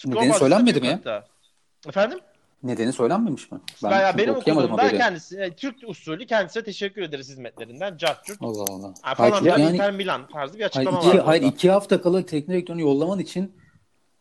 Nedeni 0.07 0.35
söylenmedi 0.35 0.81
mi 0.81 0.87
ya? 0.87 0.93
Hatta. 0.93 1.25
Efendim? 1.89 2.19
Nedeni 2.63 2.93
söylenmemiş 2.93 3.53
mi? 3.53 3.61
Ben 3.83 4.01
ya 4.01 4.19
benim 4.19 4.35
okuduğumda 4.35 4.73
haberi. 4.73 4.99
kendisi 4.99 5.41
e, 5.41 5.51
Türk 5.51 5.77
usulü 5.87 6.27
kendisine 6.27 6.63
teşekkür 6.63 7.03
ederiz 7.03 7.29
hizmetlerinden. 7.29 7.97
Cartçurt. 7.97 8.39
Allah 8.43 8.63
Allah. 8.63 8.95
Yani 9.07 9.17
falan 9.17 9.31
hayır, 9.31 9.45
yani, 9.45 9.75
Inter 9.75 9.93
Milan 9.93 10.29
tarzı 10.29 10.59
bir 10.59 10.65
açıklama 10.65 10.99
hayır, 10.99 11.09
iki, 11.09 11.19
var. 11.19 11.27
Hayır 11.27 11.43
iki 11.43 11.71
hafta 11.71 12.03
kala 12.03 12.27
teknik 12.27 12.49
direktörünü 12.49 12.83
yollaman 12.83 13.19
için 13.19 13.53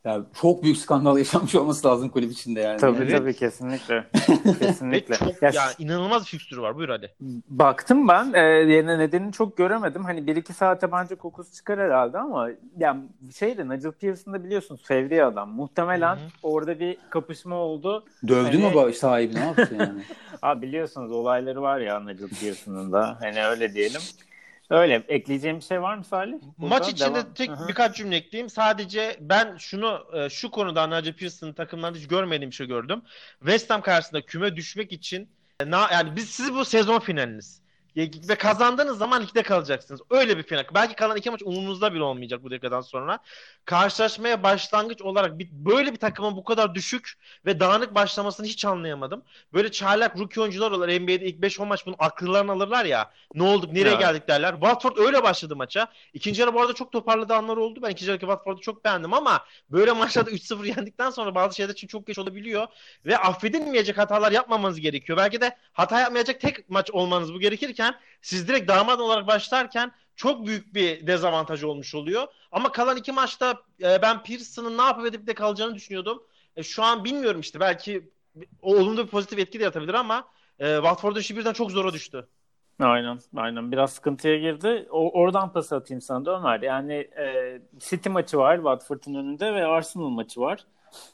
ya 0.07 0.21
çok 0.41 0.63
büyük 0.63 0.77
skandal 0.77 1.17
yaşanmış 1.17 1.55
olması 1.55 1.87
lazım 1.87 2.09
kulüp 2.09 2.31
içinde 2.31 2.59
yani. 2.59 2.77
Tabii 2.77 2.97
evet. 2.97 3.17
tabii 3.17 3.33
kesinlikle. 3.33 4.03
kesinlikle. 4.59 5.15
çok, 5.15 5.41
ya, 5.41 5.49
ya 5.53 5.63
inanılmaz 5.79 6.25
fikstürü 6.25 6.61
var. 6.61 6.75
Buyur 6.75 6.89
hadi. 6.89 7.13
Baktım 7.49 8.07
ben. 8.07 8.33
E, 8.33 8.39
yerine 8.39 8.99
nedenini 8.99 9.31
çok 9.31 9.57
göremedim. 9.57 10.03
Hani 10.03 10.19
1-2 10.19 10.53
saate 10.53 10.91
bence 10.91 11.15
kokusu 11.15 11.53
çıkar 11.53 11.79
herhalde 11.79 12.17
ama 12.17 12.49
yani 12.77 13.01
şeyde 13.35 13.69
Nigel 13.69 13.91
Pearson'da 13.91 14.43
biliyorsunuz 14.43 14.81
fevri 14.85 15.23
adam. 15.23 15.49
Muhtemelen 15.49 16.15
Hı-hı. 16.15 16.29
orada 16.43 16.79
bir 16.79 16.97
kapışma 17.09 17.55
oldu. 17.55 18.05
Dövdü 18.27 18.61
hani... 18.63 18.85
mü 18.85 18.93
sahibi 18.93 19.35
ne 19.35 19.39
yaptı 19.39 19.75
yani? 19.79 20.03
Abi 20.41 20.67
biliyorsunuz 20.67 21.11
olayları 21.11 21.61
var 21.61 21.79
ya 21.79 21.99
Nigel 21.99 22.29
Pearson'ın 22.41 22.91
da. 22.91 23.17
Hani 23.19 23.45
öyle 23.45 23.73
diyelim. 23.73 24.01
Öyle. 24.69 25.03
Ekleyeceğim 25.07 25.57
bir 25.57 25.63
şey 25.63 25.81
var 25.81 25.97
mı 25.97 26.03
Salih? 26.03 26.37
Burada 26.57 26.75
Maç 26.79 26.89
içinde 26.89 27.13
devam. 27.13 27.33
tek 27.33 27.49
Hı-hı. 27.49 27.67
birkaç 27.67 27.97
cümle 27.97 28.15
ekleyeyim. 28.15 28.49
Sadece 28.49 29.17
ben 29.19 29.57
şunu 29.57 30.05
e, 30.13 30.29
şu 30.29 30.51
konuda 30.51 30.87
Nigel 30.87 31.13
Pearson'ın 31.13 31.53
takımlarında 31.53 31.97
hiç 31.97 32.07
görmediğim 32.07 32.53
şey 32.53 32.67
gördüm. 32.67 33.01
West 33.39 33.69
Ham 33.69 33.81
karşısında 33.81 34.21
küme 34.21 34.55
düşmek 34.55 34.91
için 34.91 35.29
e, 35.59 35.65
yani 35.71 36.15
biz 36.15 36.29
siz 36.29 36.53
bu 36.53 36.65
sezon 36.65 36.99
finaliniz 36.99 37.61
ve 37.97 38.35
kazandığınız 38.35 38.97
zaman 38.97 39.21
ligde 39.21 39.43
kalacaksınız. 39.43 40.01
Öyle 40.09 40.37
bir 40.37 40.43
final. 40.43 40.63
Belki 40.75 40.95
kalan 40.95 41.17
iki 41.17 41.31
maç 41.31 41.41
umurunuzda 41.45 41.93
bile 41.93 42.03
olmayacak 42.03 42.43
bu 42.43 42.51
dakikadan 42.51 42.81
sonra. 42.81 43.19
Karşılaşmaya 43.65 44.43
başlangıç 44.43 45.01
olarak 45.01 45.39
bir, 45.39 45.49
böyle 45.51 45.91
bir 45.91 45.97
takımın 45.97 46.37
bu 46.37 46.43
kadar 46.43 46.75
düşük 46.75 47.13
ve 47.45 47.59
dağınık 47.59 47.95
başlamasını 47.95 48.45
hiç 48.45 48.65
anlayamadım. 48.65 49.23
Böyle 49.53 49.71
çaylak 49.71 50.19
rookie 50.19 50.41
oyuncular 50.41 50.71
olur. 50.71 50.87
NBA'de 50.87 51.25
ilk 51.25 51.43
5-10 51.43 51.65
maç 51.65 51.85
bunun 51.85 51.95
akıllarını 51.99 52.51
alırlar 52.51 52.85
ya. 52.85 53.11
Ne 53.33 53.43
olduk, 53.43 53.71
nereye 53.71 53.89
ya. 53.89 53.99
geldik 53.99 54.27
derler. 54.27 54.51
Watford 54.51 54.97
öyle 54.97 55.23
başladı 55.23 55.55
maça. 55.55 55.87
İkinci 56.13 56.41
yarı 56.41 56.53
bu 56.53 56.61
arada 56.61 56.73
çok 56.73 56.91
toparladı 56.91 57.33
anlar 57.33 57.57
oldu. 57.57 57.79
Ben 57.83 57.89
ikinci 57.89 58.11
yarı 58.11 58.19
Watford'u 58.19 58.61
çok 58.61 58.85
beğendim 58.85 59.13
ama 59.13 59.45
böyle 59.69 59.91
maçlarda 59.91 60.31
3-0 60.31 60.67
yendikten 60.67 61.09
sonra 61.09 61.35
bazı 61.35 61.55
şeyler 61.55 61.73
için 61.73 61.87
çok 61.87 62.07
geç 62.07 62.19
olabiliyor. 62.19 62.67
Ve 63.05 63.17
affedilmeyecek 63.17 63.97
hatalar 63.97 64.31
yapmamanız 64.31 64.79
gerekiyor. 64.79 65.17
Belki 65.17 65.41
de 65.41 65.57
hata 65.73 65.99
yapmayacak 65.99 66.41
tek 66.41 66.69
maç 66.69 66.91
olmanız 66.91 67.33
bu 67.33 67.39
gerekirken 67.39 67.86
başlarken 67.87 68.07
siz 68.21 68.47
direkt 68.47 68.67
damat 68.67 68.99
olarak 68.99 69.27
başlarken 69.27 69.91
çok 70.15 70.47
büyük 70.47 70.73
bir 70.73 71.07
dezavantaj 71.07 71.63
olmuş 71.63 71.95
oluyor. 71.95 72.27
Ama 72.51 72.71
kalan 72.71 72.97
iki 72.97 73.11
maçta 73.11 73.61
e, 73.81 74.01
ben 74.01 74.23
Pearson'ın 74.23 74.77
ne 74.77 74.81
yapıp 74.81 75.05
edip 75.05 75.27
de 75.27 75.33
kalacağını 75.33 75.75
düşünüyordum. 75.75 76.23
E, 76.55 76.63
şu 76.63 76.83
an 76.83 77.03
bilmiyorum 77.03 77.41
işte 77.41 77.59
belki 77.59 78.09
o 78.61 78.75
olumlu 78.75 79.03
bir 79.03 79.07
pozitif 79.09 79.39
etki 79.39 79.59
de 79.59 79.63
yatabilir 79.63 79.93
ama 79.93 80.27
e, 80.59 80.75
Watford'un 80.75 81.19
işi 81.19 81.37
birden 81.37 81.53
çok 81.53 81.71
zora 81.71 81.93
düştü. 81.93 82.27
Aynen, 82.79 83.19
aynen. 83.35 83.71
Biraz 83.71 83.93
sıkıntıya 83.93 84.37
girdi. 84.37 84.87
O, 84.91 85.11
oradan 85.19 85.53
pas 85.53 85.73
atayım 85.73 86.01
sana 86.01 86.25
da 86.25 86.39
Ömer. 86.39 86.61
Yani 86.61 86.93
e, 86.93 87.59
City 87.79 88.09
maçı 88.09 88.37
var 88.37 88.55
Watford'un 88.55 89.15
önünde 89.15 89.53
ve 89.53 89.65
Arsenal 89.65 90.09
maçı 90.09 90.41
var. 90.41 90.65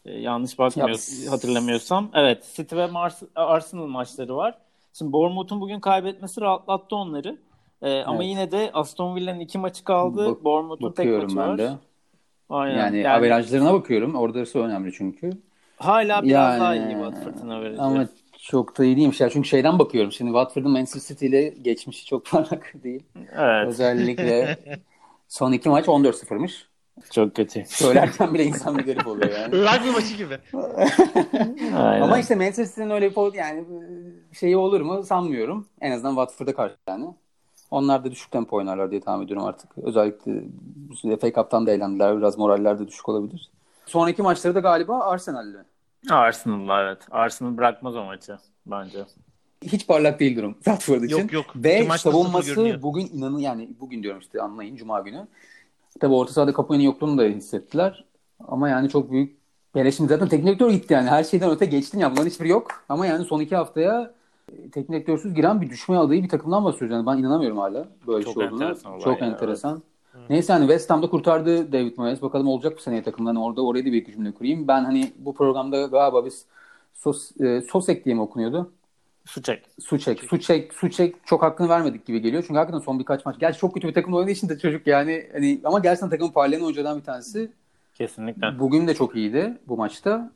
E, 0.06 0.12
yanlış 0.12 0.60
bakmıyorsam, 0.60 1.32
hatırlamıyorsam. 1.32 2.12
Evet, 2.14 2.54
City 2.56 2.76
ve 2.76 2.88
Mars, 2.88 3.24
Arsenal 3.36 3.88
maçları 3.88 4.36
var. 4.36 4.58
Şimdi 4.94 5.12
Bournemouth'un 5.14 5.62
bugün 5.62 5.80
kaybetmesi 5.80 6.42
rahatlattı 6.42 6.96
onları. 6.96 7.38
Ee, 7.82 7.90
evet. 7.90 8.08
Ama 8.08 8.24
yine 8.24 8.52
de 8.52 8.72
Aston 8.74 9.16
Villa'nın 9.16 9.40
iki 9.40 9.58
maçı 9.58 9.84
kaldı. 9.84 10.26
Bak, 10.32 10.44
Bournemouth'un 10.44 10.92
tek 10.92 11.22
maçı 11.22 11.38
ben 11.38 11.48
var. 11.48 11.58
De. 11.58 11.72
Aynen. 12.50 12.78
Yani, 12.78 12.98
yani 12.98 13.10
averajlarına 13.10 13.74
bakıyorum. 13.74 14.16
Orası 14.16 14.60
önemli 14.60 14.94
çünkü. 14.94 15.32
Hala 15.78 16.24
biraz 16.24 16.32
yani, 16.32 16.60
daha 16.60 16.76
iyi 16.76 16.92
Watford'un 16.92 17.50
averajı. 17.50 17.82
Ama 17.82 18.08
çok 18.40 18.78
da 18.78 18.86
iyi 18.86 18.98
değilmiş 18.98 19.22
ya. 19.22 19.30
Çünkü 19.30 19.48
şeyden 19.48 19.80
bakıyorum. 19.80 20.12
Şimdi 20.12 20.30
Watford'un 20.30 20.72
Manchester 20.72 21.16
City 21.16 21.28
ile 21.28 21.50
geçmişi 21.50 22.06
çok 22.06 22.26
parlak 22.32 22.74
değil. 22.84 23.04
Evet. 23.16 23.68
Özellikle 23.68 24.58
son 25.28 25.52
iki 25.52 25.70
maç 25.70 25.86
14-0'mış. 25.86 26.73
Çok 27.12 27.36
kötü. 27.36 27.64
Söylerken 27.66 28.34
bile 28.34 28.44
insan 28.44 28.78
bir 28.78 28.86
garip 28.86 29.08
oluyor 29.08 29.32
yani. 29.32 29.54
Rugby 29.62 29.90
maçı 29.90 30.16
gibi. 30.18 30.38
Ama 31.76 32.20
işte 32.20 32.36
Manchester 32.36 32.66
City'nin 32.66 32.90
öyle 32.90 33.16
bir 33.16 33.34
yani 33.34 33.66
şeyi 34.34 34.58
olur 34.58 34.82
mu 34.82 35.04
sanmıyorum. 35.04 35.68
En 35.82 35.92
azından 35.92 36.12
Watford'a 36.12 36.56
karşı 36.56 36.76
yani. 36.88 37.06
Onlar 37.72 38.04
da 38.04 38.12
düşük 38.12 38.32
tempo 38.32 38.56
oynarlar 38.56 38.92
diye 38.92 39.02
tahmin 39.02 39.26
ediyorum 39.26 39.46
artık. 39.46 39.78
Özellikle 39.78 41.18
FA 41.18 41.34
Cup'tan 41.34 41.68
da 41.68 41.72
eğlendiler. 41.72 42.18
Biraz 42.18 42.38
moraller 42.38 42.80
de 42.80 42.88
düşük 42.88 43.10
olabilir. 43.10 43.50
Sonraki 43.86 44.22
maçları 44.22 44.56
da 44.56 44.60
galiba 44.60 45.00
Arsenal'le. 45.00 45.66
Arsenal'la 46.10 46.82
evet. 46.82 46.98
Arsenal 47.12 47.58
bırakmaz 47.58 47.96
o 47.96 48.04
maçı 48.04 48.38
bence. 48.66 49.06
Hiç 49.64 49.88
parlak 49.88 50.20
değil 50.20 50.38
durum 50.38 50.54
Watford 50.54 51.04
için. 51.04 51.18
Yok 51.18 51.34
yok. 51.34 51.46
Ve 51.56 51.98
savunması 51.98 52.82
bugün 52.82 53.08
inanın 53.14 53.40
yani 53.40 53.70
bugün 53.80 54.04
diyorum 54.04 54.20
işte 54.20 54.42
anlayın 54.42 54.76
Cuma 54.76 55.00
günü. 55.00 55.28
Tabii 56.00 56.14
orta 56.14 56.34
sahada 56.34 56.54
Capone'nin 56.54 56.84
yokluğunu 56.84 57.18
da 57.18 57.24
hissettiler. 57.24 58.06
Ama 58.48 58.70
yani 58.70 58.90
çok 58.90 59.12
büyük 59.12 59.38
yani 59.76 59.94
şimdi 59.94 60.10
zaten 60.10 60.28
teknik 60.28 60.48
direktör 60.48 60.72
gitti 60.72 60.94
yani. 60.94 61.10
Her 61.10 61.24
şeyden 61.24 61.50
öte 61.50 61.66
geçtin 61.66 62.00
ya. 62.00 62.12
Bunların 62.12 62.30
hiçbiri 62.30 62.50
yok. 62.50 62.68
Ama 62.90 63.06
yani 63.06 63.26
son 63.26 63.40
iki 63.40 63.56
haftaya 63.56 64.14
e, 64.52 64.70
teknik 64.70 64.90
direktörsüz 64.90 65.34
giren 65.34 65.62
bir 65.62 65.70
düşme 65.70 65.98
adayı 65.98 66.24
bir 66.24 66.30
takımdan 66.30 66.66
bahsediyoruz. 66.66 66.96
Yani 66.96 67.06
ben 67.06 67.18
inanamıyorum 67.18 67.58
hala 67.58 67.88
böyle 68.08 68.26
çok 68.26 68.34
şey 68.34 68.48
olduğunu. 68.48 68.64
Enteresan 68.64 69.00
çok 69.00 69.22
ya, 69.22 69.28
enteresan. 69.28 69.82
Evet. 70.16 70.30
Neyse 70.30 70.54
hani 70.54 70.62
West 70.62 70.90
Ham'da 70.90 71.10
kurtardı 71.10 71.72
David 71.72 71.98
Moyes. 71.98 72.22
Bakalım 72.22 72.48
olacak 72.48 72.74
bu 72.78 72.82
seneye 72.82 73.04
takımdan. 73.04 73.36
Orada 73.36 73.66
oraya 73.66 73.82
da 73.82 73.86
bir 73.86 74.02
iki 74.02 74.12
cümle 74.12 74.32
kurayım. 74.32 74.68
Ben 74.68 74.84
hani 74.84 75.14
bu 75.18 75.34
programda 75.34 75.86
galiba 75.86 76.26
biz 76.26 76.46
Sos, 76.94 77.32
e, 77.42 77.62
Sosek 77.62 78.06
diye 78.06 78.16
mi 78.16 78.22
okunuyordu? 78.22 78.72
Suçek. 79.26 79.66
Suçek. 79.82 80.20
Suçek. 80.24 80.74
Suçek 80.74 81.16
çok 81.26 81.44
hakkını 81.44 81.70
vermedik 81.70 82.06
gibi 82.06 82.22
geliyor. 82.22 82.44
Çünkü 82.48 82.58
hakikaten 82.58 82.86
son 82.86 83.00
birkaç 83.00 83.26
maç. 83.26 83.40
Gerçi 83.40 83.60
çok 83.60 83.74
kötü 83.74 83.88
bir 83.88 83.94
takım 83.94 84.14
oynadığı 84.14 84.32
için 84.32 84.50
de 84.50 84.60
çocuk 84.60 84.88
yani 84.88 85.30
hani 85.34 85.62
ama 85.64 85.80
gerçekten 85.80 86.10
takımın 86.10 86.32
parlayan 86.32 86.64
oyunculardan 86.64 87.00
bir 87.00 87.04
tanesi. 87.04 87.52
Kesinlikle. 87.96 88.60
Bugün 88.60 88.88
de 88.88 88.94
çok 88.94 89.16
iyiydi 89.16 89.58
bu 89.68 89.78
maçta. 89.78 90.32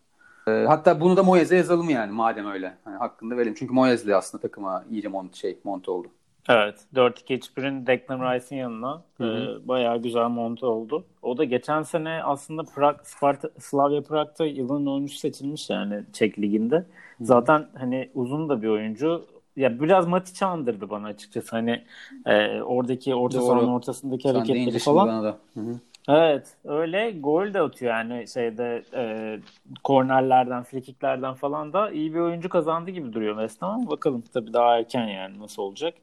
Ee, 0.48 0.66
hatta 0.68 1.02
bunu 1.02 1.18
da 1.18 1.24
Moyes'e 1.24 1.56
yazalım 1.56 1.90
yani 1.90 2.12
madem 2.12 2.52
öyle. 2.52 2.74
Hani 2.84 2.98
hakkında 2.98 3.38
verelim. 3.38 3.54
Çünkü 3.58 3.74
Moyes'le 3.74 4.08
aslında 4.08 4.42
takıma 4.42 4.86
iyice 4.92 5.08
mont 5.08 5.36
şey 5.36 5.58
monte 5.64 5.92
oldu. 5.92 6.08
Evet. 6.50 6.76
4-2-3-1'in 6.96 7.88
Declan 7.88 8.34
Rice'in 8.34 8.60
yanına 8.60 9.04
e, 9.20 9.24
bayağı 9.68 10.02
güzel 10.02 10.28
monte 10.28 10.66
oldu. 10.66 11.06
O 11.22 11.38
da 11.38 11.44
geçen 11.44 11.82
sene 11.82 12.24
aslında 12.24 12.64
Prag, 12.64 13.00
Sparta, 13.04 13.50
Slavia 13.60 14.02
Prag'da 14.02 14.46
yılın 14.46 14.86
oyuncusu 14.86 15.20
seçilmiş 15.20 15.70
yani 15.70 16.04
Çek 16.14 16.40
Ligi'nde. 16.40 16.86
Zaten 17.22 17.68
hani 17.78 18.10
uzun 18.14 18.50
da 18.50 18.62
bir 18.62 18.68
oyuncu. 18.68 19.26
Ya 19.56 19.80
biraz 19.80 20.08
Matic'i 20.08 20.46
andırdı 20.46 20.90
bana 20.90 21.08
açıkçası. 21.08 21.56
Hani 21.56 21.84
e, 22.26 22.62
oradaki 22.62 23.16
orta 23.16 23.42
sahanın 23.42 23.68
ortasındaki 23.68 24.24
Sen 24.24 24.34
hareketleri 24.36 24.80
falan. 24.80 25.24
Da. 25.24 25.38
Hı 25.54 25.60
hı. 25.60 25.80
Evet 26.10 26.48
öyle 26.66 27.12
gol 27.12 27.54
de 27.54 27.62
atıyor 27.62 27.92
yani 27.94 28.28
şeyde 28.28 28.84
e, 28.94 29.40
kornerlerden, 29.84 30.64
frikiklerden 30.64 31.34
falan 31.34 31.74
da 31.74 31.92
iyi 31.92 32.14
bir 32.14 32.20
oyuncu 32.20 32.50
kazandı 32.50 32.92
gibi 32.92 33.14
duruyor 33.14 33.36
West 33.36 33.62
Ham 33.62 33.88
bakalım 33.88 34.24
tabii 34.34 34.54
daha 34.54 34.78
erken 34.78 35.08
yani 35.08 35.40
nasıl 35.40 35.62
olacak. 35.62 35.94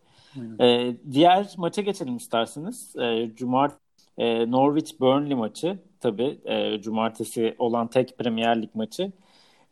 E, 0.60 0.94
diğer 1.12 1.54
maça 1.56 1.82
geçelim 1.82 2.16
isterseniz. 2.16 2.96
E, 2.96 3.30
Cumart 3.36 3.72
e, 4.18 4.50
Norwich 4.50 5.00
Burnley 5.00 5.34
maçı 5.34 5.78
tabii 6.00 6.38
e, 6.44 6.80
cumartesi 6.82 7.54
olan 7.58 7.88
tek 7.88 8.18
Premier 8.18 8.62
Lig 8.62 8.70
maçı. 8.74 9.12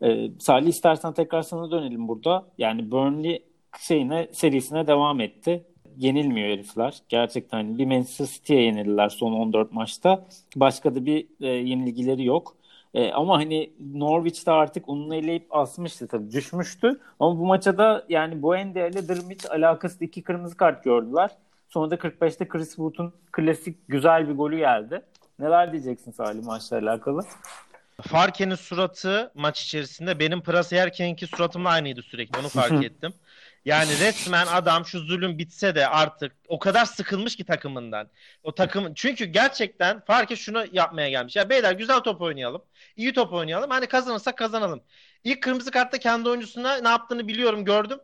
E, 0.03 0.31
Salih 0.39 0.67
istersen 0.67 1.13
tekrar 1.13 1.41
sana 1.41 1.71
dönelim 1.71 2.07
burada. 2.07 2.45
Yani 2.57 2.91
Burnley 2.91 3.43
şeyine 3.79 4.27
serisine 4.31 4.87
devam 4.87 5.19
etti. 5.19 5.65
Yenilmiyor 5.97 6.49
herifler. 6.49 7.01
Gerçekten 7.09 7.57
hani 7.57 7.77
bir 7.77 7.85
Manchester 7.85 8.25
City'ye 8.25 8.61
yenildiler 8.61 9.09
son 9.09 9.33
14 9.33 9.71
maçta. 9.71 10.25
Başka 10.55 10.95
da 10.95 11.05
bir 11.05 11.27
e, 11.41 11.47
yenilgileri 11.47 12.25
yok. 12.25 12.55
E, 12.93 13.11
ama 13.11 13.37
hani 13.37 13.73
Norwich'te 13.93 14.51
artık 14.51 14.89
ununu 14.89 15.15
eleyip 15.15 15.47
asmıştı 15.49 16.07
tabii 16.07 16.31
düşmüştü. 16.31 16.99
Ama 17.19 17.39
bu 17.39 17.45
maça 17.45 17.77
da 17.77 18.05
yani 18.09 18.41
Buendia 18.41 18.87
ile 18.87 19.07
Drmic 19.07 19.49
alakası 19.49 20.03
iki 20.05 20.23
kırmızı 20.23 20.57
kart 20.57 20.83
gördüler. 20.83 21.31
Sonra 21.69 21.91
da 21.91 21.95
45'te 21.95 22.47
Chris 22.47 22.69
Wood'un 22.69 23.13
klasik 23.31 23.87
güzel 23.87 24.29
bir 24.29 24.33
golü 24.33 24.57
geldi. 24.57 25.01
Neler 25.39 25.71
diyeceksin 25.71 26.11
Salim 26.11 26.45
maçla 26.45 26.77
alakalı? 26.77 27.21
Farke'nin 28.01 28.55
suratı 28.55 29.31
maç 29.35 29.63
içerisinde 29.63 30.19
benim 30.19 30.41
Pırasa 30.41 30.75
yerkenki 30.75 31.27
suratımla 31.27 31.69
aynıydı 31.69 32.01
sürekli. 32.01 32.39
Onu 32.39 32.49
fark 32.49 32.83
ettim. 32.85 33.13
Yani 33.65 33.99
resmen 33.99 34.47
adam 34.47 34.85
şu 34.85 34.99
zulüm 34.99 35.37
bitse 35.37 35.75
de 35.75 35.87
artık 35.87 36.35
o 36.47 36.59
kadar 36.59 36.85
sıkılmış 36.85 37.35
ki 37.35 37.43
takımından. 37.45 38.07
O 38.43 38.55
takım 38.55 38.93
çünkü 38.93 39.25
gerçekten 39.25 39.99
Farke 39.99 40.35
şunu 40.35 40.65
yapmaya 40.71 41.09
gelmiş. 41.09 41.35
Ya 41.35 41.49
beyler 41.49 41.71
güzel 41.73 41.99
top 41.99 42.21
oynayalım. 42.21 42.61
iyi 42.97 43.13
top 43.13 43.33
oynayalım. 43.33 43.69
Hani 43.69 43.87
kazanırsak 43.87 44.37
kazanalım. 44.37 44.81
İlk 45.23 45.43
kırmızı 45.43 45.71
kartta 45.71 45.97
kendi 45.97 46.29
oyuncusuna 46.29 46.77
ne 46.77 46.87
yaptığını 46.87 47.27
biliyorum 47.27 47.65
gördüm. 47.65 47.99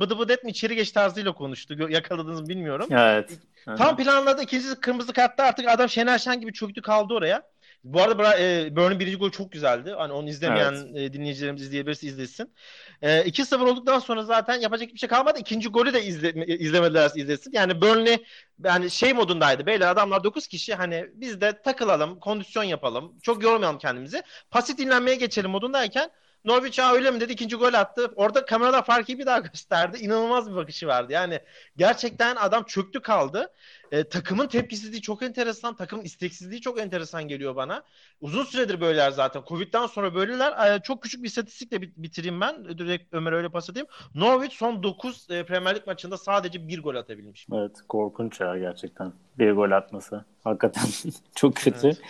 Bıdı 0.00 0.18
bıdı 0.18 0.32
etme 0.32 0.50
içeri 0.50 0.76
geç 0.76 0.92
tarzıyla 0.92 1.32
konuştu. 1.32 1.90
Yakaladınız 1.90 2.48
bilmiyorum. 2.48 2.88
Evet. 2.90 3.30
Tam 3.78 3.96
planladı. 3.96 4.42
ikinci 4.42 4.74
kırmızı 4.74 5.12
kartta 5.12 5.44
artık 5.44 5.68
adam 5.68 5.88
Şener 5.88 6.18
Şen 6.18 6.40
gibi 6.40 6.52
çöktü 6.52 6.82
kaldı 6.82 7.14
oraya. 7.14 7.51
Bu 7.84 8.02
arada 8.02 8.38
e, 8.38 8.76
Burn'un 8.76 9.00
birinci 9.00 9.16
golü 9.16 9.32
çok 9.32 9.52
güzeldi. 9.52 9.94
Hani 9.98 10.12
onu 10.12 10.28
izlemeyen 10.28 10.72
evet. 10.72 10.96
e, 10.96 11.12
dinleyicilerimiz 11.12 11.62
izleyebilirse 11.62 12.06
izlesin. 12.06 12.54
E, 13.02 13.20
2-0 13.20 13.62
olduktan 13.62 13.98
sonra 13.98 14.22
zaten 14.24 14.60
yapacak 14.60 14.88
hiçbir 14.88 14.98
şey 14.98 15.08
kalmadı. 15.08 15.38
İkinci 15.38 15.68
golü 15.68 15.94
de 15.94 16.04
izle, 16.04 16.46
izlemedilerse 16.46 17.20
izlesin. 17.20 17.52
Yani 17.52 17.80
Burnley 17.80 18.24
yani 18.64 18.90
şey 18.90 19.12
modundaydı. 19.12 19.66
Beyler 19.66 19.88
adamlar 19.88 20.24
9 20.24 20.46
kişi 20.46 20.74
hani 20.74 21.06
biz 21.14 21.40
de 21.40 21.62
takılalım, 21.62 22.20
kondisyon 22.20 22.64
yapalım. 22.64 23.18
Çok 23.22 23.42
yormayalım 23.42 23.78
kendimizi. 23.78 24.22
Pasif 24.50 24.78
dinlenmeye 24.78 25.16
geçelim 25.16 25.50
modundayken 25.50 26.10
Norwich 26.44 26.78
ha 26.78 26.94
öyle 26.94 27.10
mi 27.10 27.20
dedi 27.20 27.32
ikinci 27.32 27.56
gol 27.56 27.74
attı. 27.74 28.12
Orada 28.16 28.44
kameralar 28.44 28.84
farkı 28.84 29.18
bir 29.18 29.26
daha 29.26 29.38
gösterdi. 29.52 29.98
İnanılmaz 30.00 30.50
bir 30.50 30.56
bakışı 30.56 30.86
vardı. 30.86 31.12
Yani 31.12 31.40
gerçekten 31.76 32.36
adam 32.36 32.64
çöktü 32.64 33.00
kaldı. 33.00 33.52
E, 33.92 34.04
takımın 34.04 34.46
tepkisizliği 34.46 35.02
çok 35.02 35.22
enteresan. 35.22 35.76
Takımın 35.76 36.04
isteksizliği 36.04 36.60
çok 36.60 36.80
enteresan 36.80 37.28
geliyor 37.28 37.56
bana. 37.56 37.82
Uzun 38.20 38.44
süredir 38.44 38.80
böyleler 38.80 39.10
zaten. 39.10 39.42
Covid'den 39.48 39.86
sonra 39.86 40.14
böyleler. 40.14 40.74
E, 40.74 40.82
çok 40.82 41.02
küçük 41.02 41.22
bir 41.22 41.28
istatistikle 41.28 41.80
bitireyim 41.82 42.40
ben. 42.40 42.64
Direkt 42.78 43.14
Ömer 43.14 43.32
öyle 43.32 43.48
pas 43.48 43.70
atayım. 43.70 43.88
Norwich 44.14 44.56
son 44.56 44.82
9 44.82 45.26
e, 45.30 45.44
Premier 45.44 45.76
Lig 45.76 45.86
maçında 45.86 46.16
sadece 46.18 46.68
bir 46.68 46.82
gol 46.82 46.94
atabilmiş. 46.94 47.46
Evet 47.52 47.76
korkunç 47.88 48.40
ya 48.40 48.58
gerçekten. 48.58 49.12
Bir 49.38 49.52
gol 49.52 49.70
atması. 49.70 50.24
Hakikaten 50.44 50.84
çok 51.34 51.56
kötü. 51.56 51.86
Evet. 51.86 52.00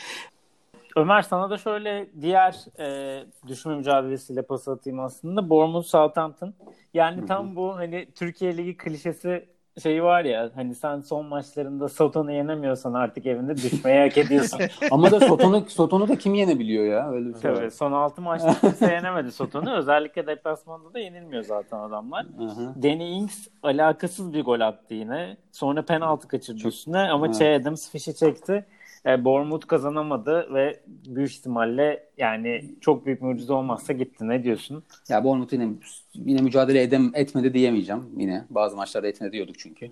Ömer 0.96 1.22
sana 1.22 1.50
da 1.50 1.58
şöyle 1.58 2.10
diğer 2.20 2.56
e, 2.78 3.24
düşme 3.46 3.76
mücadelesiyle 3.76 4.42
pas 4.42 4.68
atayım 4.68 5.00
aslında. 5.00 5.50
Bournemouth 5.50 5.86
Southampton. 5.86 6.54
Yani 6.94 7.18
Hı-hı. 7.18 7.26
tam 7.26 7.56
bu 7.56 7.76
hani 7.76 8.08
Türkiye 8.14 8.56
Ligi 8.56 8.76
klişesi 8.76 9.52
şeyi 9.82 10.02
var 10.02 10.24
ya 10.24 10.50
hani 10.54 10.74
sen 10.74 11.00
son 11.00 11.26
maçlarında 11.26 11.88
Soton'u 11.88 12.32
yenemiyorsan 12.32 12.94
artık 12.94 13.26
evinde 13.26 13.56
düşmeyi 13.56 14.00
hak 14.00 14.18
ediyorsun. 14.18 14.60
Ama 14.90 15.10
da 15.10 15.20
Soton'u 15.20 15.64
Soton'u 15.68 16.08
da 16.08 16.16
kim 16.18 16.34
yenebiliyor 16.34 16.84
ya? 16.84 17.10
Öyle 17.10 17.28
bir 17.28 17.40
şey 17.40 17.54
Tabii, 17.54 17.70
son 17.70 17.92
6 17.92 18.22
maçta 18.22 18.54
kimse 18.60 18.92
yenemedi 18.92 19.32
Soton'u. 19.32 19.74
Özellikle 19.74 20.26
deplasmanda 20.26 20.94
da 20.94 20.98
yenilmiyor 20.98 21.42
zaten 21.42 21.78
adamlar. 21.78 22.24
Hı-hı. 22.24 22.82
Danny 22.82 23.18
Ings 23.18 23.48
alakasız 23.62 24.34
bir 24.34 24.44
gol 24.44 24.60
attı 24.60 24.94
yine. 24.94 25.36
Sonra 25.52 25.82
penaltı 25.82 26.28
kaçırdı 26.28 26.58
Çok... 26.58 26.72
üstüne 26.72 26.98
ama. 26.98 27.32
Che 27.32 27.54
Adams 27.54 27.90
fişi 27.90 28.14
çekti. 28.14 28.66
E, 29.06 29.24
Bournemouth 29.24 29.66
kazanamadı 29.66 30.54
ve 30.54 30.80
büyük 30.86 31.30
ihtimalle 31.30 32.08
yani 32.18 32.64
çok 32.80 33.06
büyük 33.06 33.22
mucize 33.22 33.52
olmazsa 33.52 33.92
gitti. 33.92 34.28
Ne 34.28 34.44
diyorsun? 34.44 34.82
Ya 35.08 35.24
Bournemouth 35.24 35.52
yine, 35.52 35.68
yine 36.14 36.42
mücadele 36.42 36.82
edem, 36.82 37.10
etmedi 37.14 37.54
diyemeyeceğim 37.54 38.02
yine. 38.16 38.44
Bazı 38.50 38.76
maçlarda 38.76 39.08
etmedi 39.08 39.32
diyorduk 39.32 39.58
çünkü. 39.58 39.90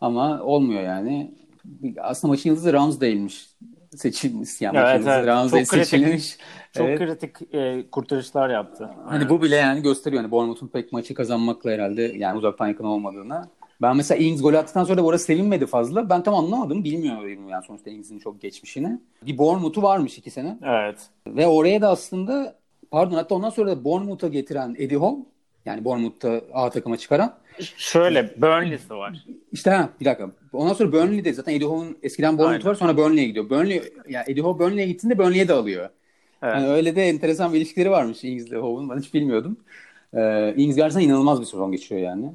Ama 0.00 0.42
olmuyor 0.42 0.82
yani. 0.82 1.34
Aslında 2.00 2.32
maçın 2.32 2.50
yıldızı 2.50 2.72
Ramsdale'miş 2.72 3.46
seçilmiş. 3.96 4.60
Yani 4.60 4.78
evet, 4.78 5.02
evet. 5.06 5.50
Çok 5.50 5.66
seçilmiş. 5.66 6.36
Çok 6.72 6.86
evet. 6.86 6.98
kritik 6.98 7.54
e, 7.54 7.84
kurtarışlar 7.90 8.50
yaptı. 8.50 8.90
Hani 9.04 9.18
evet. 9.18 9.30
bu 9.30 9.42
bile 9.42 9.56
yani 9.56 9.82
gösteriyor. 9.82 10.22
Yani 10.22 10.30
Bournemouth'un 10.30 10.68
pek 10.68 10.92
maçı 10.92 11.14
kazanmakla 11.14 11.70
herhalde 11.70 12.02
yani 12.02 12.38
uzaktan 12.38 12.68
yakın 12.68 12.84
olmadığını. 12.84 13.48
Ben 13.82 13.96
mesela 13.96 14.24
Ings 14.24 14.42
gol 14.42 14.54
attıktan 14.54 14.84
sonra 14.84 14.98
da 14.98 15.04
orası 15.04 15.24
sevinmedi 15.24 15.66
fazla. 15.66 16.10
Ben 16.10 16.22
tam 16.22 16.34
anlamadım. 16.34 16.84
Bilmiyorum 16.84 17.48
yani 17.48 17.64
sonuçta 17.66 17.90
Ings'in 17.90 18.18
çok 18.18 18.40
geçmişini. 18.40 19.00
Bir 19.22 19.38
Bournemouth'u 19.38 19.82
varmış 19.82 20.18
iki 20.18 20.30
sene. 20.30 20.58
Evet. 20.62 20.98
Ve 21.26 21.46
oraya 21.46 21.82
da 21.82 21.88
aslında 21.88 22.56
pardon 22.90 23.16
hatta 23.16 23.34
ondan 23.34 23.50
sonra 23.50 23.70
da 23.70 23.84
Bournemouth'a 23.84 24.28
getiren 24.28 24.76
Eddie 24.78 24.98
Hall 24.98 25.16
yani 25.64 25.84
Bournemouth'ta 25.84 26.40
A 26.52 26.70
takıma 26.70 26.96
çıkaran. 26.96 27.34
Şöyle 27.76 28.40
Burnley'si 28.40 28.94
var. 28.94 29.24
İşte 29.52 29.70
ha 29.70 29.88
bir 30.00 30.04
dakika. 30.04 30.30
Ondan 30.52 30.72
sonra 30.74 30.92
Burnley'de 30.92 31.32
zaten 31.32 31.54
Eddie 31.54 31.66
Hall'un 31.68 31.98
eskiden 32.02 32.38
Bournemouth 32.38 32.66
var 32.66 32.74
sonra 32.74 32.96
Burnley'e 32.96 33.26
gidiyor. 33.26 33.50
Burnley 33.50 33.82
yani 34.08 34.24
Eddie 34.28 34.42
Hall 34.42 34.58
Burnley'e 34.58 34.86
gittiğinde 34.86 35.18
Burnley'e 35.18 35.48
de 35.48 35.52
alıyor. 35.52 35.88
Evet. 36.42 36.54
Yani 36.54 36.68
öyle 36.68 36.96
de 36.96 37.08
enteresan 37.08 37.52
bir 37.52 37.58
ilişkileri 37.58 37.90
varmış 37.90 38.24
Ings'le 38.24 38.52
Hall'un. 38.52 38.90
Ben 38.90 38.98
hiç 38.98 39.14
bilmiyordum. 39.14 39.56
Ee, 40.14 40.54
Ings 40.56 40.76
gerçekten 40.76 41.08
inanılmaz 41.08 41.40
bir 41.40 41.46
sezon 41.46 41.72
geçiyor 41.72 42.00
yani. 42.00 42.32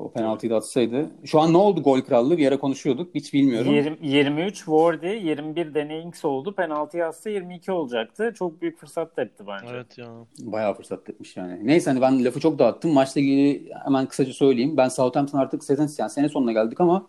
O 0.00 0.12
penaltıyı 0.12 0.52
da 0.52 0.56
atsaydı. 0.56 1.10
Şu 1.24 1.40
an 1.40 1.52
ne 1.52 1.56
oldu 1.56 1.82
gol 1.82 2.00
krallığı? 2.00 2.38
Bir 2.38 2.48
ara 2.48 2.58
konuşuyorduk. 2.58 3.14
Hiç 3.14 3.34
bilmiyorum. 3.34 3.74
20, 3.74 3.96
23 4.02 4.56
Wardy, 4.56 5.06
21 5.06 5.74
Deneyings 5.74 6.24
oldu. 6.24 6.54
Penaltı 6.54 7.04
atsa 7.04 7.30
22 7.30 7.72
olacaktı. 7.72 8.32
Çok 8.38 8.62
büyük 8.62 8.78
fırsat 8.78 9.18
etti 9.18 9.44
bence. 9.46 9.74
Evet 9.74 9.98
ya. 9.98 10.06
Bayağı 10.38 10.74
fırsat 10.74 11.10
etmiş 11.10 11.36
yani. 11.36 11.66
Neyse 11.66 11.90
hani 11.90 12.00
ben 12.00 12.24
lafı 12.24 12.40
çok 12.40 12.58
dağıttım. 12.58 12.92
Maçla 12.92 13.20
ilgili 13.20 13.70
hemen 13.84 14.06
kısaca 14.06 14.32
söyleyeyim. 14.32 14.76
Ben 14.76 14.88
Southampton 14.88 15.38
artık 15.38 15.64
sezon 15.64 15.88
yani 15.98 16.10
sene 16.10 16.28
sonuna 16.28 16.52
geldik 16.52 16.80
ama 16.80 17.06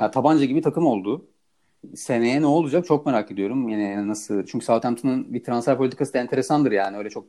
ya, 0.00 0.10
tabanca 0.10 0.44
gibi 0.44 0.62
takım 0.62 0.86
oldu. 0.86 1.24
Seneye 1.94 2.42
ne 2.42 2.46
olacak 2.46 2.86
çok 2.86 3.06
merak 3.06 3.30
ediyorum. 3.30 3.68
Yani 3.68 4.08
nasıl 4.08 4.46
çünkü 4.46 4.64
Southampton'ın 4.64 5.34
bir 5.34 5.44
transfer 5.44 5.76
politikası 5.76 6.14
da 6.14 6.18
enteresandır 6.18 6.72
yani. 6.72 6.96
Öyle 6.96 7.10
çok 7.10 7.24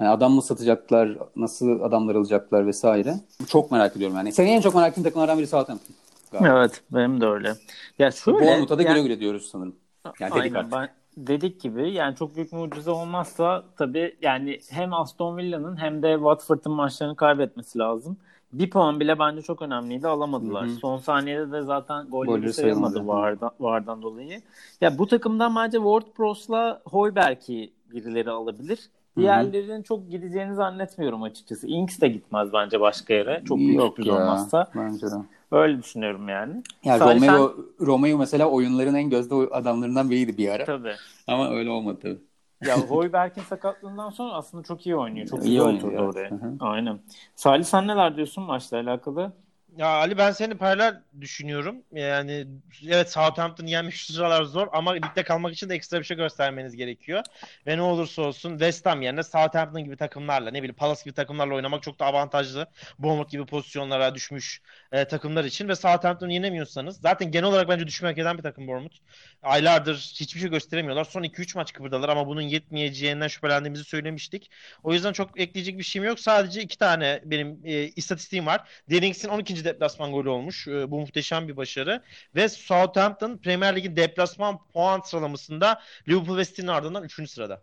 Hani 0.00 0.08
adam 0.08 0.32
mı 0.32 0.42
satacaklar, 0.42 1.18
nasıl 1.36 1.80
adamlar 1.80 2.14
alacaklar 2.14 2.66
vesaire. 2.66 3.14
Çok 3.48 3.70
merak 3.70 3.96
ediyorum 3.96 4.16
yani. 4.16 4.32
Senin 4.32 4.48
en 4.48 4.60
çok 4.60 4.74
merak 4.74 4.90
ettiğin 4.90 5.04
takımlardan 5.04 5.38
biri 5.38 5.46
Southampton. 5.46 5.94
Galiba. 6.32 6.58
Evet 6.58 6.82
benim 6.90 7.20
de 7.20 7.26
öyle. 7.26 7.54
Ya 7.98 8.10
şöyle, 8.10 8.38
Bournemouth'a 8.38 8.78
da 8.78 8.82
yani, 8.82 8.94
güle 8.94 9.02
güle 9.02 9.20
diyoruz 9.20 9.48
sanırım. 9.52 9.74
Yani 10.20 10.34
dedik 10.34 10.56
aynen, 10.56 10.70
Ben, 10.72 10.88
dedik 11.16 11.60
gibi 11.60 11.90
yani 11.90 12.16
çok 12.16 12.36
büyük 12.36 12.52
mucize 12.52 12.90
olmazsa 12.90 13.64
tabii 13.78 14.16
yani 14.22 14.60
hem 14.70 14.94
Aston 14.94 15.36
Villa'nın 15.36 15.76
hem 15.76 16.02
de 16.02 16.14
Watford'ın 16.14 16.72
maçlarını 16.72 17.16
kaybetmesi 17.16 17.78
lazım. 17.78 18.16
Bir 18.52 18.70
puan 18.70 19.00
bile 19.00 19.18
bence 19.18 19.42
çok 19.42 19.62
önemliydi 19.62 20.08
alamadılar. 20.08 20.66
Hı-hı. 20.66 20.74
Son 20.74 20.98
saniyede 20.98 21.52
de 21.52 21.62
zaten 21.62 22.06
golleri 22.06 22.52
sayılmadı 22.52 23.06
Vardan, 23.06 23.50
Vardan 23.60 24.02
dolayı. 24.02 24.40
Ya 24.80 24.98
bu 24.98 25.06
takımdan 25.06 25.56
bence 25.56 25.78
Ward-Prowse'la 25.78 26.82
Hoiberg'i 26.84 27.72
birileri 27.92 28.30
alabilir. 28.30 28.78
Diğerlerinin 29.16 29.82
çok 29.82 30.10
gideceğini 30.10 30.54
zannetmiyorum 30.54 31.22
açıkçası. 31.22 31.66
Inks 31.66 32.00
de 32.00 32.08
gitmez 32.08 32.48
bence 32.52 32.80
başka 32.80 33.14
yere. 33.14 33.42
Çok 33.48 33.58
büyük 33.58 34.06
ya, 34.06 34.14
olmazsa. 34.14 34.70
Bence 34.76 35.06
de. 35.06 35.14
Öyle 35.52 35.78
düşünüyorum 35.78 36.28
yani. 36.28 36.62
Ya 36.84 36.98
Salih 36.98 37.20
Romeo, 37.20 37.48
sen... 37.48 37.86
Romeo 37.86 38.18
mesela 38.18 38.46
oyunların 38.50 38.94
en 38.94 39.10
gözde 39.10 39.34
adamlarından 39.34 40.10
biriydi 40.10 40.38
bir 40.38 40.48
ara. 40.48 40.64
Tabii. 40.64 40.94
Ama 41.26 41.50
öyle 41.50 41.70
olmadı 41.70 41.98
tabii. 42.02 42.18
Ya 42.62 42.78
Hoiberg'in 42.78 43.42
sakatlığından 43.42 44.10
sonra 44.10 44.34
aslında 44.34 44.62
çok 44.64 44.86
iyi 44.86 44.96
oynuyor. 44.96 45.26
Çok 45.26 45.44
iyi 45.46 45.62
oynuyor 45.62 45.92
evet. 45.92 46.00
oraya. 46.00 46.30
Hı-hı. 46.30 46.56
Aynen. 46.60 47.00
Salih 47.34 47.64
sen 47.64 47.86
neler 47.88 48.16
diyorsun 48.16 48.44
maçla 48.44 48.76
alakalı? 48.76 49.32
Ya 49.76 49.86
Ali 49.86 50.18
ben 50.18 50.32
seni 50.32 50.54
paralel 50.58 51.02
düşünüyorum. 51.20 51.84
Yani 51.92 52.46
evet 52.88 53.10
Southampton 53.12 53.66
yenmek 53.66 53.94
şu 53.94 54.12
sıralar 54.12 54.44
zor 54.44 54.68
ama 54.72 54.92
ligde 54.92 55.22
kalmak 55.24 55.52
için 55.52 55.68
de 55.68 55.74
ekstra 55.74 55.98
bir 55.98 56.04
şey 56.04 56.16
göstermeniz 56.16 56.76
gerekiyor. 56.76 57.22
Ve 57.66 57.76
ne 57.76 57.82
olursa 57.82 58.22
olsun 58.22 58.50
West 58.50 58.86
Ham 58.86 59.02
yerine 59.02 59.22
Southampton 59.22 59.84
gibi 59.84 59.96
takımlarla 59.96 60.50
ne 60.50 60.58
bileyim 60.58 60.76
Palace 60.76 61.02
gibi 61.04 61.14
takımlarla 61.14 61.54
oynamak 61.54 61.82
çok 61.82 61.98
da 61.98 62.04
avantajlı. 62.06 62.66
Bournemouth 62.98 63.30
gibi 63.30 63.46
pozisyonlara 63.46 64.14
düşmüş 64.14 64.62
e, 64.92 65.04
takımlar 65.04 65.44
için 65.44 65.68
ve 65.68 65.76
Southampton'u 65.76 66.32
yenemiyorsanız 66.32 67.00
zaten 67.00 67.30
genel 67.30 67.48
olarak 67.48 67.68
bence 67.68 67.86
düşmek 67.86 68.18
eden 68.18 68.38
bir 68.38 68.42
takım 68.42 68.66
Bournemouth. 68.66 68.96
Aylardır 69.42 69.96
hiçbir 70.20 70.40
şey 70.40 70.50
gösteremiyorlar. 70.50 71.04
Son 71.04 71.22
2-3 71.22 71.54
maç 71.58 71.72
kıpırdalar 71.72 72.08
ama 72.08 72.26
bunun 72.26 72.40
yetmeyeceğinden 72.42 73.28
şüphelendiğimizi 73.28 73.84
söylemiştik. 73.84 74.50
O 74.82 74.92
yüzden 74.92 75.12
çok 75.12 75.40
ekleyecek 75.40 75.78
bir 75.78 75.82
şeyim 75.84 76.08
yok. 76.08 76.20
Sadece 76.20 76.62
iki 76.62 76.78
tane 76.78 77.20
benim 77.24 77.60
e, 77.64 77.82
istatistiğim 77.88 78.46
var. 78.46 78.68
Dennings'in 78.90 79.28
12. 79.28 79.59
deplasman 79.64 80.12
golü 80.12 80.28
olmuş. 80.28 80.68
E, 80.68 80.90
bu 80.90 81.00
muhteşem 81.00 81.48
bir 81.48 81.56
başarı. 81.56 82.02
Ve 82.36 82.48
Southampton 82.48 83.36
Premier 83.36 83.76
Lig'in 83.76 83.96
deplasman 83.96 84.58
puan 84.72 85.00
sıralamasında 85.00 85.80
Liverpool 86.08 86.36
ve 86.36 86.44
City'nin 86.44 86.66
ardından 86.66 87.04
3. 87.04 87.30
sırada. 87.30 87.62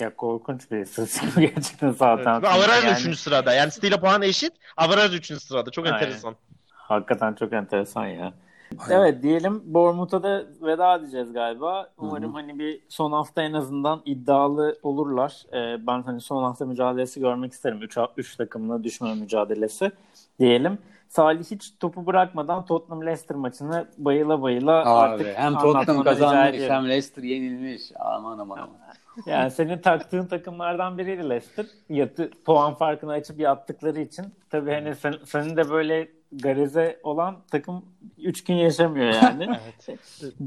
Ya 0.00 0.16
korkunç 0.16 0.70
bir 0.70 0.78
istatistik 0.78 1.36
gerçekten 1.36 1.90
Southampton. 1.90 2.32
Evet. 2.32 2.42
Ve 2.42 2.48
Average 2.48 2.86
yani... 2.86 3.08
3. 3.08 3.18
sırada. 3.18 3.54
Yani 3.54 3.72
City 3.72 3.86
ile 3.86 4.00
puan 4.00 4.22
eşit. 4.22 4.52
Average 4.76 5.16
3. 5.16 5.42
sırada. 5.42 5.70
Çok 5.70 5.86
Aynen. 5.86 5.96
enteresan. 5.96 6.36
Hakikaten 6.72 7.34
çok 7.34 7.52
enteresan 7.52 8.06
ya. 8.06 8.32
Aynen. 8.78 9.00
Evet 9.00 9.22
diyelim 9.22 9.62
Bournemouth'a 9.64 10.22
da 10.22 10.44
veda 10.62 10.96
edeceğiz 10.96 11.32
galiba. 11.32 11.90
Umarım 11.98 12.24
Hı-hı. 12.24 12.32
hani 12.32 12.58
bir 12.58 12.80
son 12.88 13.12
hafta 13.12 13.42
en 13.42 13.52
azından 13.52 14.02
iddialı 14.04 14.78
olurlar. 14.82 15.42
Ee, 15.52 15.86
ben 15.86 16.02
hani 16.02 16.20
son 16.20 16.42
hafta 16.42 16.66
mücadelesi 16.66 17.20
görmek 17.20 17.52
isterim. 17.52 17.82
3 17.82 17.98
3 18.16 18.36
takımla 18.36 18.84
düşme 18.84 19.14
mücadelesi 19.14 19.90
diyelim. 20.38 20.78
Salih 21.08 21.44
hiç 21.44 21.72
topu 21.80 22.06
bırakmadan 22.06 22.64
Tottenham 22.64 23.06
Leicester 23.06 23.36
maçını 23.36 23.86
bayıla 23.98 24.42
bayıla 24.42 24.80
Abi, 24.80 24.88
artık 24.88 25.38
hem 25.38 25.58
Tottenham 25.58 26.04
kazanmış 26.04 26.60
hem 26.60 26.88
Leicester 26.88 27.22
yenilmiş. 27.22 27.82
Aman 27.98 28.38
aman 28.38 28.58
aman. 28.58 28.76
Yani 29.26 29.50
senin 29.50 29.78
taktığın 29.78 30.26
takımlardan 30.26 30.98
biriydi 30.98 31.28
Leicester. 31.28 31.66
Yatı, 31.88 32.30
puan 32.44 32.74
farkını 32.74 33.12
açıp 33.12 33.40
yattıkları 33.40 34.00
için. 34.00 34.26
Tabii 34.50 34.72
hani 34.72 34.94
sen, 34.94 35.14
senin 35.24 35.56
de 35.56 35.70
böyle 35.70 36.08
gareze 36.32 37.00
olan 37.02 37.36
takım 37.50 37.84
3 38.18 38.44
gün 38.44 38.54
yaşamıyor 38.54 39.12
yani. 39.12 39.44
evet. 39.88 40.00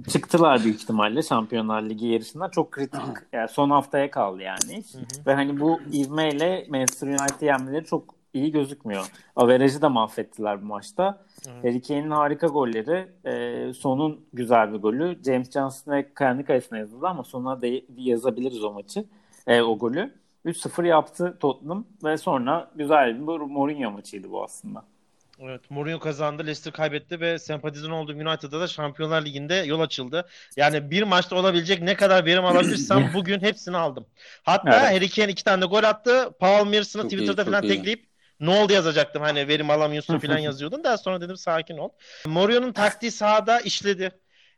Çıktılar 0.10 0.64
büyük 0.64 0.82
ihtimalle 0.82 1.24
Şampiyonlar 1.24 1.82
Ligi 1.82 2.08
yarışından. 2.08 2.50
Çok 2.50 2.72
kritik. 2.72 3.02
yani 3.34 3.50
son 3.50 3.70
haftaya 3.70 4.12
kaldı 4.12 4.42
yani. 4.42 4.84
Ve 5.28 5.34
hani 5.34 5.60
bu 5.60 5.80
ivmeyle 5.94 6.68
Manchester 6.70 7.08
United 7.08 7.42
yenmeleri 7.42 7.86
çok 7.86 8.16
iyi 8.34 8.52
gözükmüyor. 8.52 9.12
Averajı 9.36 9.82
da 9.82 9.90
mahvettiler 9.90 10.62
bu 10.62 10.66
maçta. 10.66 11.26
Evet. 11.48 11.64
Harry 11.64 11.82
Kane'in 11.82 12.12
harika 12.12 12.48
golleri. 12.48 13.08
E, 13.26 13.74
sonun 13.74 14.26
güzel 14.34 14.74
bir 14.74 14.78
golü. 14.78 15.20
James 15.26 15.52
Johnson'a 15.52 16.14
kendi 16.14 16.44
kalesine 16.44 16.80
yazıldı 16.80 17.08
ama 17.08 17.24
sonuna 17.24 17.62
da 17.62 17.68
yazabiliriz 17.98 18.64
o 18.64 18.74
maçı. 18.74 19.06
E, 19.48 19.62
o 19.62 19.78
golü. 19.78 20.14
3-0 20.46 20.88
yaptı 20.88 21.38
Tottenham 21.40 21.86
ve 22.04 22.18
sonra 22.18 22.72
güzel 22.76 23.20
bir 23.20 23.26
Mourinho 23.26 23.92
maçıydı 23.92 24.32
bu 24.32 24.44
aslında. 24.44 24.84
Evet, 25.44 25.72
Mourinho 25.72 26.00
kazandı, 26.00 26.44
Leicester 26.44 26.74
kaybetti 26.74 27.20
ve 27.20 27.40
sempatizan 27.40 27.92
olduğum 27.92 28.14
United'da 28.14 28.60
da 28.60 28.68
Şampiyonlar 28.68 29.26
Ligi'nde 29.26 29.56
yol 29.56 29.80
açıldı. 29.80 30.28
Yani 30.58 30.92
bir 30.92 31.04
maçta 31.04 31.36
olabilecek 31.36 31.82
ne 31.82 31.96
kadar 31.96 32.26
verim 32.26 32.46
alabilirsem 32.46 33.12
bugün 33.14 33.42
hepsini 33.42 33.78
aldım. 33.78 34.06
Hatta 34.44 34.80
evet. 34.80 34.96
Harry 34.96 35.10
Kane 35.10 35.32
iki 35.32 35.44
tane 35.44 35.62
de 35.62 35.66
gol 35.66 35.84
attı. 35.84 36.30
Paul 36.40 36.68
Mearson'ı 36.68 37.04
Twitter'da 37.04 37.42
iyi, 37.42 37.46
falan 37.46 37.62
tekleyip 37.62 38.06
ne 38.40 38.50
oldu 38.50 38.74
yazacaktım 38.74 39.22
hani 39.22 39.48
verim 39.48 39.70
alamıyorsun 39.70 40.20
falan 40.26 40.38
yazıyordun. 40.38 40.84
Daha 40.84 40.98
sonra 40.98 41.22
dedim 41.22 41.38
sakin 41.38 41.78
ol. 41.78 41.90
Mourinho'nun 42.26 42.72
taktiği 42.74 43.12
sahada 43.12 43.60
işledi 43.60 44.12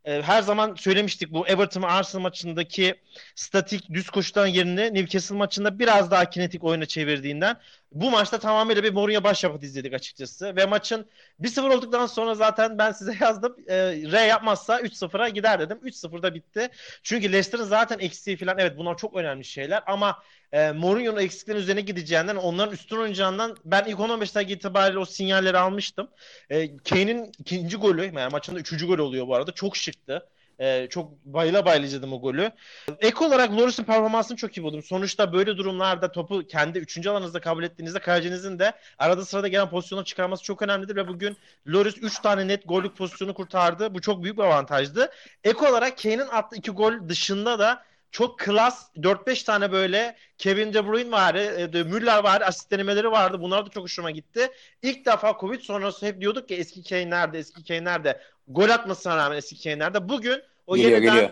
e, 0.05 0.21
her 0.21 0.41
zaman 0.41 0.75
söylemiştik 0.75 1.31
bu 1.31 1.47
Everton 1.47 1.81
Arsenal 1.81 2.21
maçındaki 2.21 2.95
statik 3.35 3.89
düz 3.93 4.09
koşudan 4.09 4.47
yerine 4.47 4.93
Newcastle 4.93 5.35
maçında 5.35 5.79
biraz 5.79 6.11
daha 6.11 6.29
kinetik 6.29 6.63
oyuna 6.63 6.85
çevirdiğinden 6.85 7.57
bu 7.91 8.11
maçta 8.11 8.39
tamamıyla 8.39 8.83
bir 8.83 8.93
Mourinho 8.93 9.23
başyapıt 9.23 9.63
izledik 9.63 9.93
açıkçası. 9.93 10.55
Ve 10.55 10.65
maçın 10.65 11.09
1-0 11.39 11.75
olduktan 11.77 12.05
sonra 12.05 12.35
zaten 12.35 12.77
ben 12.77 12.91
size 12.91 13.13
yazdım. 13.21 13.55
E, 13.67 13.75
R 14.11 14.25
yapmazsa 14.25 14.81
3-0'a 14.81 15.29
gider 15.29 15.59
dedim. 15.59 15.79
3-0'da 15.83 16.33
bitti. 16.35 16.69
Çünkü 17.03 17.27
Leicester'ın 17.27 17.63
zaten 17.63 17.99
eksiği 17.99 18.37
falan 18.37 18.57
evet 18.59 18.77
bunlar 18.77 18.97
çok 18.97 19.15
önemli 19.15 19.45
şeyler 19.45 19.83
ama 19.87 20.23
e, 20.51 20.71
Mourinho'nun 20.71 21.19
eksiklerin 21.21 21.59
üzerine 21.59 21.81
gideceğinden 21.81 22.35
onların 22.35 22.73
üstün 22.73 22.97
oynayacağından 22.97 23.57
ben 23.65 23.85
ilk 23.85 23.99
15 23.99 24.35
dakika 24.35 24.53
itibariyle 24.53 24.99
o 24.99 25.05
sinyalleri 25.05 25.57
almıştım. 25.57 26.09
E, 26.49 26.77
Kane'in 26.77 27.31
ikinci 27.39 27.77
golü 27.77 28.05
yani 28.05 28.31
maçında 28.31 28.59
üçüncü 28.59 28.87
gol 28.87 28.99
oluyor 28.99 29.27
bu 29.27 29.35
arada. 29.35 29.51
Çok 29.51 29.77
şıktı. 29.77 30.30
Ee, 30.61 30.87
çok 30.89 31.25
bayıla 31.25 31.65
bayıla 31.65 32.15
o 32.15 32.21
golü. 32.21 32.51
Ek 32.99 33.25
olarak 33.25 33.51
Loris'in 33.51 33.83
performansını 33.83 34.37
çok 34.37 34.57
iyi 34.57 34.63
buldum. 34.63 34.83
Sonuçta 34.83 35.33
böyle 35.33 35.57
durumlarda 35.57 36.11
topu 36.11 36.47
kendi 36.47 36.79
üçüncü 36.79 37.09
alanınızda 37.09 37.41
kabul 37.41 37.63
ettiğinizde 37.63 37.99
kalecinizin 37.99 38.59
de 38.59 38.73
arada 38.97 39.25
sırada 39.25 39.47
gelen 39.47 39.69
pozisyonu 39.69 40.03
çıkarması 40.03 40.43
çok 40.43 40.61
önemlidir 40.61 40.95
ve 40.95 41.07
bugün 41.07 41.37
Loris 41.67 41.97
3 41.97 42.19
tane 42.19 42.47
net 42.47 42.67
gollük 42.67 42.97
pozisyonu 42.97 43.33
kurtardı. 43.33 43.93
Bu 43.93 44.01
çok 44.01 44.23
büyük 44.23 44.37
bir 44.37 44.43
avantajdı. 44.43 45.11
Ek 45.43 45.67
olarak 45.67 45.97
Kane'in 45.97 46.19
attığı 46.19 46.55
iki 46.55 46.71
gol 46.71 46.93
dışında 47.09 47.59
da 47.59 47.83
çok 48.11 48.39
klas 48.39 48.89
4-5 48.95 49.43
tane 49.45 49.71
böyle 49.71 50.15
Kevin 50.37 50.73
De 50.73 50.87
Bruyne 50.87 51.11
var, 51.11 51.35
e, 51.35 51.83
Müller 51.83 52.23
var, 52.23 52.41
asist 52.41 52.71
denemeleri 52.71 53.11
vardı. 53.11 53.41
Bunlar 53.41 53.65
da 53.65 53.69
çok 53.69 53.83
hoşuma 53.83 54.11
gitti. 54.11 54.51
İlk 54.81 55.05
defa 55.05 55.37
Covid 55.39 55.59
sonrası 55.59 56.05
hep 56.05 56.21
diyorduk 56.21 56.47
ki 56.47 56.55
eski 56.55 56.83
Kane 56.83 57.09
nerede, 57.09 57.39
eski 57.39 57.63
Kane 57.63 57.83
nerede? 57.83 58.21
Gol 58.47 58.69
atmasına 58.69 59.17
rağmen 59.17 59.37
eski 59.37 59.63
Kane 59.63 59.79
nerede? 59.79 60.09
Bugün 60.09 60.41
o 60.71 60.77
geliyor, 60.77 60.91
yeniden 60.91 61.13
geliyor. 61.13 61.29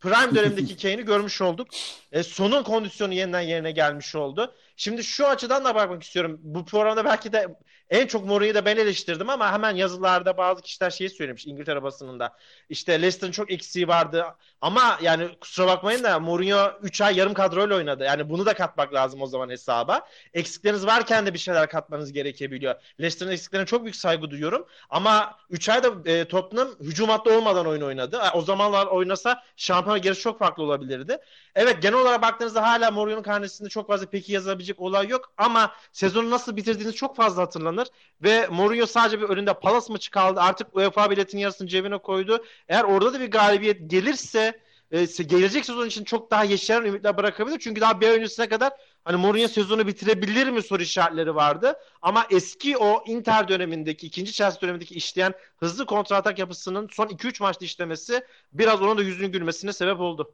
Prime 0.00 0.34
dönemindeki 0.34 0.76
Kane'i 0.82 1.04
görmüş 1.04 1.42
olduk. 1.42 1.68
E, 2.12 2.22
sonun 2.22 2.62
kondisyonu 2.62 3.14
yeniden 3.14 3.40
yerine 3.40 3.70
gelmiş 3.70 4.14
oldu. 4.14 4.54
Şimdi 4.76 5.04
şu 5.04 5.26
açıdan 5.26 5.64
da 5.64 5.74
bakmak 5.74 6.02
istiyorum. 6.02 6.40
Bu 6.42 6.64
programda 6.64 7.04
belki 7.04 7.32
de 7.32 7.46
en 7.90 8.06
çok 8.06 8.24
Mourinho'yu 8.24 8.54
da 8.54 8.64
ben 8.64 8.76
eleştirdim 8.76 9.30
ama 9.30 9.52
hemen 9.52 9.76
yazılarda 9.76 10.36
bazı 10.36 10.62
kişiler 10.62 10.90
şeyi 10.90 11.10
söylemiş 11.10 11.46
İngiltere 11.46 11.82
basınında. 11.82 12.36
İşte 12.68 12.92
Leicester'ın 12.92 13.32
çok 13.32 13.52
eksiği 13.52 13.88
vardı 13.88 14.24
ama 14.60 14.98
yani 15.02 15.28
kusura 15.40 15.66
bakmayın 15.66 16.04
da 16.04 16.20
Mourinho 16.20 16.72
3 16.82 17.00
ay 17.00 17.16
yarım 17.16 17.34
kadroyla 17.34 17.76
oynadı. 17.76 18.04
Yani 18.04 18.30
bunu 18.30 18.46
da 18.46 18.54
katmak 18.54 18.94
lazım 18.94 19.22
o 19.22 19.26
zaman 19.26 19.48
hesaba. 19.50 20.08
Eksikleriniz 20.34 20.86
varken 20.86 21.26
de 21.26 21.34
bir 21.34 21.38
şeyler 21.38 21.68
katmanız 21.68 22.12
gerekebiliyor. 22.12 22.74
Leicester'ın 23.00 23.30
eksiklerine 23.30 23.66
çok 23.66 23.82
büyük 23.82 23.96
saygı 23.96 24.30
duyuyorum 24.30 24.66
ama 24.90 25.38
3 25.50 25.68
ayda 25.68 26.10
e, 26.10 26.24
Tottenham 26.24 26.68
hücum 26.80 27.08
hattı 27.08 27.36
olmadan 27.38 27.66
oyun 27.66 27.82
oynadı. 27.82 28.20
O 28.34 28.42
zamanlar 28.42 28.86
oynasa 28.86 29.42
şampiyon 29.56 30.00
gerisi 30.00 30.20
çok 30.20 30.38
farklı 30.38 30.62
olabilirdi. 30.62 31.18
Evet 31.54 31.82
genel 31.82 31.98
olarak 31.98 32.22
baktığınızda 32.22 32.62
hala 32.62 32.90
Mourinho'nun 32.90 33.22
karnesinde 33.22 33.68
çok 33.68 33.86
fazla 33.86 34.06
peki 34.10 34.32
yazabilecek 34.32 34.65
olay 34.74 35.08
yok 35.08 35.32
ama 35.38 35.72
sezonu 35.92 36.30
nasıl 36.30 36.56
bitirdiğiniz 36.56 36.94
çok 36.94 37.16
fazla 37.16 37.42
hatırlanır 37.42 37.88
ve 38.22 38.46
Mourinho 38.46 38.86
sadece 38.86 39.20
bir 39.20 39.28
önünde 39.28 39.54
Palace 39.54 39.92
maçı 39.92 40.10
kaldı. 40.10 40.40
Artık 40.40 40.76
UEFA 40.76 41.10
biletinin 41.10 41.42
yarısını 41.42 41.68
cebine 41.68 41.98
koydu. 41.98 42.44
Eğer 42.68 42.84
orada 42.84 43.12
da 43.12 43.20
bir 43.20 43.30
galibiyet 43.30 43.90
gelirse 43.90 44.60
e, 44.90 45.04
gelecek 45.04 45.64
sezon 45.64 45.86
için 45.86 46.04
çok 46.04 46.30
daha 46.30 46.44
yaşayan 46.44 46.84
ümitler 46.84 47.16
bırakabilir. 47.16 47.58
Çünkü 47.58 47.80
daha 47.80 48.00
bir 48.00 48.08
öncesine 48.08 48.48
kadar 48.48 48.72
hani 49.04 49.16
Mourinho 49.16 49.48
sezonu 49.48 49.86
bitirebilir 49.86 50.48
mi 50.48 50.62
soru 50.62 50.82
işaretleri 50.82 51.34
vardı. 51.34 51.74
Ama 52.02 52.26
eski 52.30 52.76
o 52.76 53.04
Inter 53.06 53.48
dönemindeki, 53.48 54.06
ikinci 54.06 54.32
Chelsea 54.32 54.60
dönemindeki 54.60 54.94
işleyen 54.94 55.34
hızlı 55.56 55.86
kontratak 55.86 56.38
yapısının 56.38 56.88
son 56.92 57.06
2-3 57.06 57.42
maçta 57.42 57.64
işlemesi 57.64 58.24
biraz 58.52 58.82
onun 58.82 58.98
da 58.98 59.02
yüzünün 59.02 59.32
gülmesine 59.32 59.72
sebep 59.72 60.00
oldu. 60.00 60.32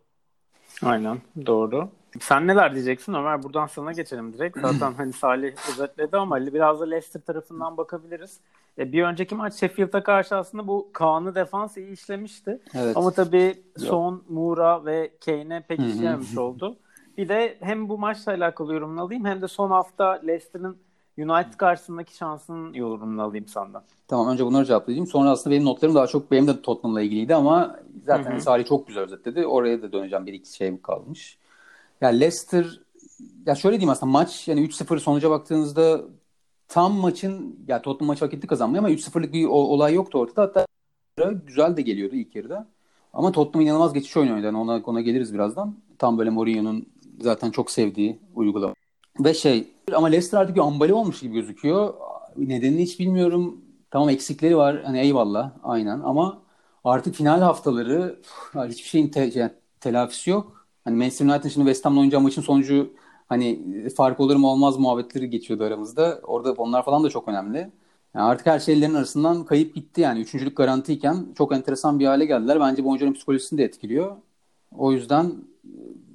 Aynen 0.82 1.22
doğru. 1.46 1.90
Sen 2.20 2.46
neler 2.46 2.74
diyeceksin 2.74 3.14
Ömer? 3.14 3.42
Buradan 3.42 3.66
sana 3.66 3.92
geçelim 3.92 4.32
direkt. 4.32 4.58
Zaten 4.62 4.92
hani 4.92 5.12
Salih 5.12 5.52
özetledi 5.70 6.16
ama 6.16 6.40
biraz 6.40 6.80
da 6.80 6.84
Leicester 6.84 7.20
tarafından 7.20 7.76
bakabiliriz. 7.76 8.40
E, 8.78 8.92
bir 8.92 9.02
önceki 9.02 9.34
maç 9.34 9.54
Sheffield'a 9.54 10.02
karşı 10.02 10.36
aslında 10.36 10.66
bu 10.66 10.90
Kaan'ı 10.92 11.34
defans 11.34 11.76
iyi 11.76 11.92
işlemişti. 11.92 12.60
Evet. 12.74 12.96
Ama 12.96 13.10
tabii 13.10 13.62
Son, 13.78 14.22
Moura 14.28 14.84
ve 14.84 15.10
Kane'e 15.24 15.60
pek 15.60 15.80
işlememiş 15.80 16.38
oldu. 16.38 16.76
Bir 17.18 17.28
de 17.28 17.56
hem 17.60 17.88
bu 17.88 17.98
maçla 17.98 18.32
alakalı 18.32 18.74
yorumunu 18.74 19.00
alayım 19.00 19.24
hem 19.24 19.42
de 19.42 19.48
son 19.48 19.70
hafta 19.70 20.20
Leicester'ın 20.26 20.76
United 21.18 21.52
karşısındaki 21.56 22.16
şansının 22.16 22.74
yorumunu 22.74 23.22
alayım 23.22 23.46
senden. 23.46 23.82
Tamam 24.08 24.28
önce 24.28 24.46
bunları 24.46 24.64
cevaplayayım. 24.64 25.06
Sonra 25.06 25.30
aslında 25.30 25.54
benim 25.54 25.66
notlarım 25.66 25.94
daha 25.94 26.06
çok 26.06 26.30
benim 26.30 26.46
de 26.46 26.62
Tottenham'la 26.62 27.00
ilgiliydi 27.00 27.34
ama 27.34 27.76
zaten 28.04 28.38
Salih 28.38 28.66
çok 28.66 28.86
güzel 28.86 29.02
özetledi. 29.02 29.46
Oraya 29.46 29.82
da 29.82 29.92
döneceğim. 29.92 30.26
Bir 30.26 30.32
iki 30.32 30.52
şey 30.52 30.80
kalmış. 30.80 31.38
Ya 32.02 32.08
Leicester 32.08 32.80
ya 33.46 33.54
şöyle 33.54 33.76
diyeyim 33.76 33.90
aslında 33.90 34.12
maç 34.12 34.48
yani 34.48 34.60
3-0 34.60 34.98
sonuca 34.98 35.30
baktığınızda 35.30 36.00
tam 36.68 36.92
maçın 36.92 37.64
ya 37.68 37.82
Tottenham 37.82 38.06
maç 38.06 38.22
vakitli 38.22 38.46
kazanmıyor 38.46 38.84
ama 38.84 38.94
3-0'lık 38.94 39.32
bir 39.32 39.46
olay 39.46 39.94
yoktu 39.94 40.18
ortada. 40.18 40.42
Hatta 40.42 40.66
güzel 41.46 41.76
de 41.76 41.82
geliyordu 41.82 42.14
ilk 42.14 42.36
yarıda. 42.36 42.68
Ama 43.12 43.32
Tottenham 43.32 43.66
inanılmaz 43.66 43.92
geçiş 43.92 44.16
oynuyordu. 44.16 44.46
Yani 44.46 44.58
ona, 44.58 44.82
ona 44.86 45.00
geliriz 45.00 45.34
birazdan. 45.34 45.76
Tam 45.98 46.18
böyle 46.18 46.30
Mourinho'nun 46.30 46.86
zaten 47.20 47.50
çok 47.50 47.70
sevdiği 47.70 48.18
uygulama. 48.34 48.74
Ve 49.20 49.34
şey 49.34 49.68
ama 49.94 50.06
Leicester 50.06 50.38
artık 50.38 50.56
bir 50.56 50.60
ambali 50.60 50.94
olmuş 50.94 51.20
gibi 51.20 51.34
gözüküyor. 51.34 51.94
Nedenini 52.36 52.82
hiç 52.82 53.00
bilmiyorum. 53.00 53.60
Tamam 53.90 54.08
eksikleri 54.08 54.56
var. 54.56 54.82
Hani 54.84 55.00
eyvallah 55.00 55.52
aynen 55.62 56.00
ama 56.00 56.42
artık 56.84 57.14
final 57.14 57.40
haftaları 57.40 58.20
hiçbir 58.54 58.88
şeyin 58.88 59.08
te, 59.08 59.30
yani, 59.34 59.52
telafisi 59.80 60.30
yok. 60.30 60.61
Hani 60.84 60.96
Manchester 60.96 61.26
United 61.26 61.50
şimdi 61.50 61.66
West 61.66 61.84
Ham'la 61.84 61.98
oynayacağı 62.00 62.20
maçın 62.20 62.42
sonucu 62.42 62.92
hani 63.28 63.60
fark 63.96 64.20
olur 64.20 64.36
mu 64.36 64.48
olmaz 64.48 64.78
muhabbetleri 64.78 65.30
geçiyordu 65.30 65.64
aramızda. 65.64 66.20
Orada 66.22 66.52
onlar 66.52 66.84
falan 66.84 67.04
da 67.04 67.10
çok 67.10 67.28
önemli. 67.28 67.58
Yani 68.14 68.24
artık 68.24 68.46
her 68.46 68.58
şey 68.60 68.74
ellerinin 68.74 68.94
arasından 68.94 69.44
kayıp 69.44 69.74
gitti 69.74 70.00
yani. 70.00 70.20
Üçüncülük 70.20 70.56
garantiyken 70.56 71.26
çok 71.38 71.52
enteresan 71.52 71.98
bir 71.98 72.06
hale 72.06 72.24
geldiler. 72.26 72.60
Bence 72.60 72.84
bu 72.84 72.88
oyuncuların 72.90 73.14
psikolojisini 73.14 73.58
de 73.58 73.64
etkiliyor. 73.64 74.16
O 74.72 74.92
yüzden 74.92 75.32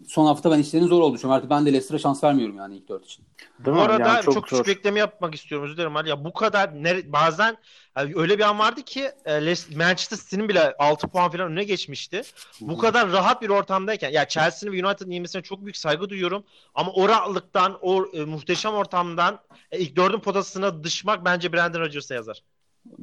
son 0.07 0.25
hafta 0.25 0.51
ben 0.51 0.59
işlerin 0.59 0.87
zor 0.87 1.01
olduğu 1.01 1.15
düşünüyorum. 1.15 1.37
Artık 1.37 1.49
ben 1.49 1.65
de 1.65 1.73
Leicester'a 1.73 1.99
şans 1.99 2.23
vermiyorum 2.23 2.57
yani 2.57 2.75
ilk 2.75 2.89
dört 2.89 3.05
için. 3.05 3.25
Değil 3.65 3.77
bu 3.77 3.81
arada 3.81 4.09
yani 4.09 4.23
çok, 4.23 4.33
çok 4.33 4.47
küçük 4.47 4.67
bekleme 4.67 4.99
yapmak 4.99 5.35
istiyorum. 5.35 5.65
Özür 5.67 5.77
dilerim 5.77 5.95
Ali. 5.95 6.09
Ya 6.09 6.25
bu 6.25 6.33
kadar 6.33 6.83
ne, 6.83 7.13
bazen 7.13 7.57
yani 7.97 8.13
öyle 8.15 8.37
bir 8.37 8.43
an 8.43 8.59
vardı 8.59 8.81
ki 8.81 9.11
e, 9.25 9.39
Manchester 9.75 10.17
City'nin 10.17 10.49
bile 10.49 10.75
6 10.79 11.07
puan 11.07 11.31
falan 11.31 11.47
önüne 11.47 11.63
geçmişti. 11.63 12.21
Bu 12.61 12.77
kadar 12.77 13.11
rahat 13.11 13.41
bir 13.41 13.49
ortamdayken 13.49 14.11
ya 14.11 14.27
Chelsea'nin 14.27 14.77
ve 14.77 14.87
United'ın 14.87 15.11
yenmesine 15.11 15.41
çok 15.41 15.61
büyük 15.61 15.77
saygı 15.77 16.09
duyuyorum. 16.09 16.43
Ama 16.75 16.91
o 16.91 17.09
rahatlıktan, 17.09 17.77
o 17.81 18.05
e, 18.13 18.25
muhteşem 18.25 18.73
ortamdan 18.73 19.39
e, 19.71 19.79
ilk 19.79 19.95
dördün 19.95 20.19
potasına 20.19 20.83
dışmak 20.83 21.25
bence 21.25 21.53
Brandon 21.53 21.79
Rodgers'a 21.79 22.15
yazar. 22.15 22.43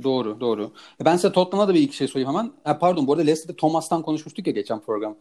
Doğru, 0.02 0.40
doğru. 0.40 0.72
Ben 1.04 1.16
size 1.16 1.32
Tottenham'a 1.32 1.68
da 1.68 1.74
bir 1.74 1.80
iki 1.80 1.96
şey 1.96 2.08
söyleyeyim 2.08 2.38
hemen. 2.38 2.52
Ha, 2.64 2.78
pardon 2.78 3.06
bu 3.06 3.12
arada 3.12 3.22
Leicester'da 3.22 3.56
Thomas'tan 3.56 4.02
konuşmuştuk 4.02 4.46
ya 4.46 4.52
geçen 4.52 4.80
program. 4.80 5.16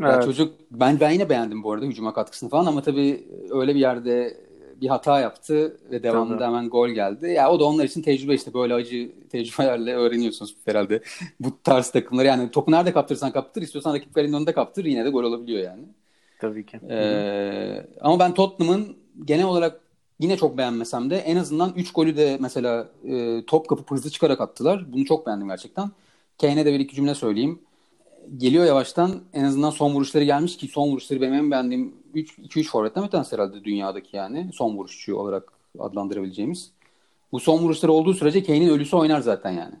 Evet. 0.00 0.14
Ya 0.14 0.22
çocuk 0.22 0.54
ben 0.70 1.00
ben 1.00 1.10
yine 1.10 1.28
beğendim 1.28 1.62
bu 1.62 1.72
arada 1.72 1.86
hücuma 1.86 2.14
katkısını 2.14 2.50
falan 2.50 2.66
ama 2.66 2.82
tabii 2.82 3.28
öyle 3.50 3.74
bir 3.74 3.80
yerde 3.80 4.36
bir 4.80 4.88
hata 4.88 5.20
yaptı 5.20 5.76
ve 5.90 6.02
devamında 6.02 6.38
Tabii. 6.38 6.46
hemen 6.46 6.68
gol 6.68 6.88
geldi. 6.88 7.26
Ya 7.26 7.50
o 7.50 7.60
da 7.60 7.64
onlar 7.64 7.84
için 7.84 8.02
tecrübe 8.02 8.34
işte 8.34 8.54
böyle 8.54 8.74
acı 8.74 9.10
tecrübelerle 9.30 9.94
öğreniyorsunuz 9.94 10.56
herhalde 10.64 11.02
bu 11.40 11.62
tarz 11.64 11.90
takımları. 11.90 12.26
Yani 12.26 12.50
topu 12.50 12.70
nerede 12.70 12.92
kaptırırsan 12.92 13.32
kaptır, 13.32 13.62
istiyorsan 13.62 13.94
rakip 13.94 14.14
kalenin 14.14 14.32
önünde 14.32 14.52
kaptır 14.52 14.84
yine 14.84 15.04
de 15.04 15.10
gol 15.10 15.24
olabiliyor 15.24 15.62
yani. 15.62 15.82
Tabii 16.40 16.66
ki. 16.66 16.80
Ee, 16.90 17.86
ama 18.00 18.18
ben 18.18 18.34
Tottenham'ın 18.34 18.96
genel 19.24 19.44
olarak 19.44 19.80
yine 20.20 20.36
çok 20.36 20.58
beğenmesem 20.58 21.10
de 21.10 21.16
en 21.16 21.36
azından 21.36 21.72
3 21.76 21.92
golü 21.92 22.16
de 22.16 22.36
mesela 22.40 22.88
e, 23.04 23.44
top 23.46 23.68
kapı 23.68 23.94
hızlı 23.94 24.10
çıkarak 24.10 24.40
attılar. 24.40 24.92
Bunu 24.92 25.04
çok 25.04 25.26
beğendim 25.26 25.48
gerçekten. 25.48 25.90
Kane'e 26.40 26.66
de 26.66 26.72
bir 26.72 26.80
iki 26.80 26.96
cümle 26.96 27.14
söyleyeyim 27.14 27.58
geliyor 28.36 28.64
yavaştan. 28.64 29.20
En 29.32 29.44
azından 29.44 29.70
son 29.70 29.94
vuruşları 29.94 30.24
gelmiş 30.24 30.56
ki 30.56 30.68
son 30.68 30.88
vuruşları 30.88 31.20
benim 31.20 31.34
en 31.34 31.50
beğendiğim 31.50 31.94
2-3 32.14 32.64
forvetten 32.64 33.04
bir 33.04 33.08
tanesi 33.08 33.32
herhalde 33.36 33.64
dünyadaki 33.64 34.16
yani. 34.16 34.50
Son 34.52 34.76
vuruşçu 34.76 35.16
olarak 35.16 35.52
adlandırabileceğimiz. 35.78 36.72
Bu 37.32 37.40
son 37.40 37.58
vuruşları 37.58 37.92
olduğu 37.92 38.14
sürece 38.14 38.42
Kane'in 38.42 38.68
ölüsü 38.68 38.96
oynar 38.96 39.20
zaten 39.20 39.50
yani. 39.50 39.74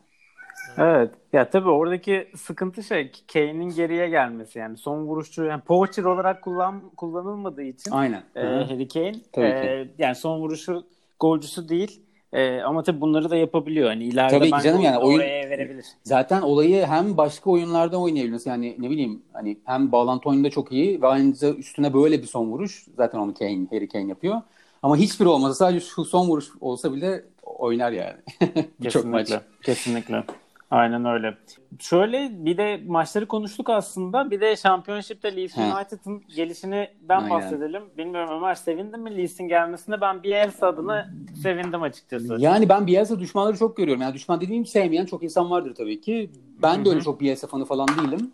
Evet. 0.78 1.10
Ya 1.32 1.50
tabii 1.50 1.68
oradaki 1.68 2.28
sıkıntı 2.36 2.82
şey 2.82 3.12
Kane'in 3.32 3.70
geriye 3.70 4.08
gelmesi 4.08 4.58
yani 4.58 4.76
son 4.76 5.06
vuruşçu 5.06 5.44
yani 5.44 5.62
poacher 5.62 6.04
olarak 6.04 6.42
kullan 6.42 6.90
kullanılmadığı 6.96 7.62
için 7.62 7.90
Aynen. 7.90 8.22
E, 8.36 8.40
Harry 8.40 8.88
Kane 8.88 9.16
e, 9.36 9.88
yani 9.98 10.14
son 10.14 10.40
vuruşu 10.40 10.84
golcüsü 11.20 11.68
değil 11.68 12.02
E, 12.32 12.60
ama 12.60 12.82
tabii 12.82 13.00
bunları 13.00 13.30
da 13.30 13.36
yapabiliyor. 13.36 13.88
Hani 13.88 14.04
ileride 14.04 14.38
tabii 14.38 14.50
ki 14.50 14.62
canım 14.62 14.80
yani 14.80 14.98
oyun 14.98 15.18
verebilir. 15.20 15.86
Zaten 16.04 16.42
olayı 16.42 16.86
hem 16.86 17.16
başka 17.16 17.50
oyunlarda 17.50 18.00
oynayabilirsin. 18.00 18.50
Yani 18.50 18.76
ne 18.78 18.90
bileyim 18.90 19.22
hani 19.32 19.58
hem 19.64 19.92
bağlantı 19.92 20.28
oyununda 20.28 20.50
çok 20.50 20.72
iyi 20.72 21.02
ve 21.02 21.06
aynı 21.06 21.34
üstüne 21.58 21.94
böyle 21.94 22.22
bir 22.22 22.26
son 22.26 22.46
vuruş. 22.46 22.86
Zaten 22.96 23.18
onu 23.18 23.34
Kane, 23.34 23.66
Harry 23.70 23.88
Kane 23.88 24.08
yapıyor. 24.08 24.42
Ama 24.82 24.96
hiçbiri 24.96 25.28
olmasa 25.28 25.54
sadece 25.54 25.86
şu 25.86 26.04
son 26.04 26.28
vuruş 26.28 26.46
olsa 26.60 26.92
bile 26.92 27.24
oynar 27.42 27.92
yani. 27.92 28.16
çok 28.90 29.04
maç. 29.04 29.32
Kesinlikle. 29.62 30.24
Aynen 30.70 31.04
öyle. 31.04 31.34
Şöyle 31.78 32.30
bir 32.32 32.56
de 32.56 32.80
maçları 32.86 33.26
konuştuk 33.26 33.70
aslında. 33.70 34.30
Bir 34.30 34.40
de 34.40 34.56
Championship'te 34.56 35.36
Leeds 35.36 35.56
United'ın 35.56 36.22
gelişini 36.36 36.88
ben 37.08 37.18
Aynen. 37.18 37.30
bahsedelim. 37.30 37.82
Bilmiyorum 37.98 38.30
Ömer 38.38 38.54
sevindin 38.54 39.00
mi 39.00 39.16
Leeds'in 39.16 39.48
gelmesine? 39.48 40.00
Ben 40.00 40.22
Bielsa 40.22 40.66
adına 40.66 41.10
sevindim 41.42 41.82
açıkçası. 41.82 42.36
Yani 42.38 42.68
ben 42.68 42.86
Bielsa 42.86 43.20
düşmanları 43.20 43.56
çok 43.56 43.76
görüyorum. 43.76 44.02
Yani 44.02 44.14
düşman 44.14 44.40
dediğim 44.40 44.66
sevmeyen 44.66 45.06
çok 45.06 45.22
insan 45.22 45.50
vardır 45.50 45.74
tabii 45.74 46.00
ki. 46.00 46.30
Ben 46.62 46.76
Hı-hı. 46.76 46.84
de 46.84 46.88
öyle 46.88 47.00
çok 47.00 47.20
Bielsa 47.20 47.46
fanı 47.46 47.64
falan 47.64 47.88
değilim. 47.88 48.32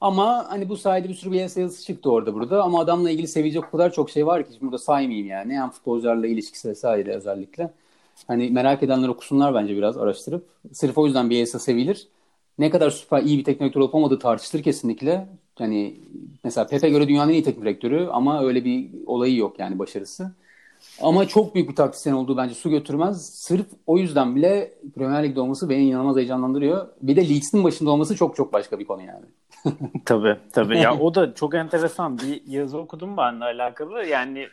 Ama 0.00 0.46
hani 0.48 0.68
bu 0.68 0.76
sayede 0.76 1.08
bir 1.08 1.14
sürü 1.14 1.32
Bielsa 1.32 1.60
yazısı 1.60 1.84
çıktı 1.86 2.10
orada 2.10 2.34
burada. 2.34 2.62
Ama 2.62 2.80
adamla 2.80 3.10
ilgili 3.10 3.28
sevecek 3.28 3.64
o 3.64 3.70
kadar 3.70 3.92
çok 3.92 4.10
şey 4.10 4.26
var 4.26 4.42
ki 4.42 4.48
şimdi 4.52 4.62
burada 4.62 4.78
saymayayım 4.78 5.26
yani. 5.26 5.54
Hem 5.54 5.70
futbolcularla 5.70 6.26
ilişkisi 6.26 6.68
vesaire 6.68 7.14
özellikle. 7.14 7.70
Hani 8.26 8.50
merak 8.50 8.82
edenler 8.82 9.08
okusunlar 9.08 9.54
bence 9.54 9.76
biraz 9.76 9.96
araştırıp. 9.96 10.48
Sırf 10.72 10.98
o 10.98 11.06
yüzden 11.06 11.30
Bielsa 11.30 11.58
sevilir. 11.58 12.08
Ne 12.58 12.70
kadar 12.70 12.90
süper 12.90 13.22
iyi 13.22 13.38
bir 13.38 13.44
teknik 13.44 13.60
direktör 13.60 13.80
olup 13.80 13.94
olmadığı 13.94 14.18
tartışılır 14.18 14.62
kesinlikle. 14.62 15.28
Hani 15.58 15.96
mesela 16.44 16.66
Pepe 16.66 16.90
göre 16.90 17.08
dünyanın 17.08 17.30
en 17.30 17.34
iyi 17.34 17.42
teknik 17.42 17.64
direktörü 17.64 18.08
ama 18.12 18.44
öyle 18.44 18.64
bir 18.64 18.90
olayı 19.06 19.36
yok 19.36 19.58
yani 19.58 19.78
başarısı. 19.78 20.32
Ama 21.00 21.28
çok 21.28 21.54
büyük 21.54 21.68
bir 21.70 21.76
taktisyen 21.76 22.12
olduğu 22.12 22.36
bence 22.36 22.54
su 22.54 22.70
götürmez. 22.70 23.34
Sırf 23.34 23.66
o 23.86 23.98
yüzden 23.98 24.36
bile 24.36 24.74
Premier 24.94 25.24
Lig'de 25.24 25.40
olması 25.40 25.68
beni 25.68 25.84
inanılmaz 25.88 26.16
heyecanlandırıyor. 26.16 26.88
Bir 27.02 27.16
de 27.16 27.28
Leeds'in 27.28 27.64
başında 27.64 27.90
olması 27.90 28.16
çok 28.16 28.36
çok 28.36 28.52
başka 28.52 28.78
bir 28.78 28.84
konu 28.84 29.02
yani. 29.02 29.24
tabii 30.04 30.36
tabii. 30.52 30.78
Ya 30.78 30.98
o 31.00 31.14
da 31.14 31.34
çok 31.34 31.54
enteresan 31.54 32.18
bir 32.18 32.42
yazı 32.46 32.78
okudum 32.78 33.16
benimle 33.16 33.44
alakalı. 33.44 34.06
Yani 34.06 34.46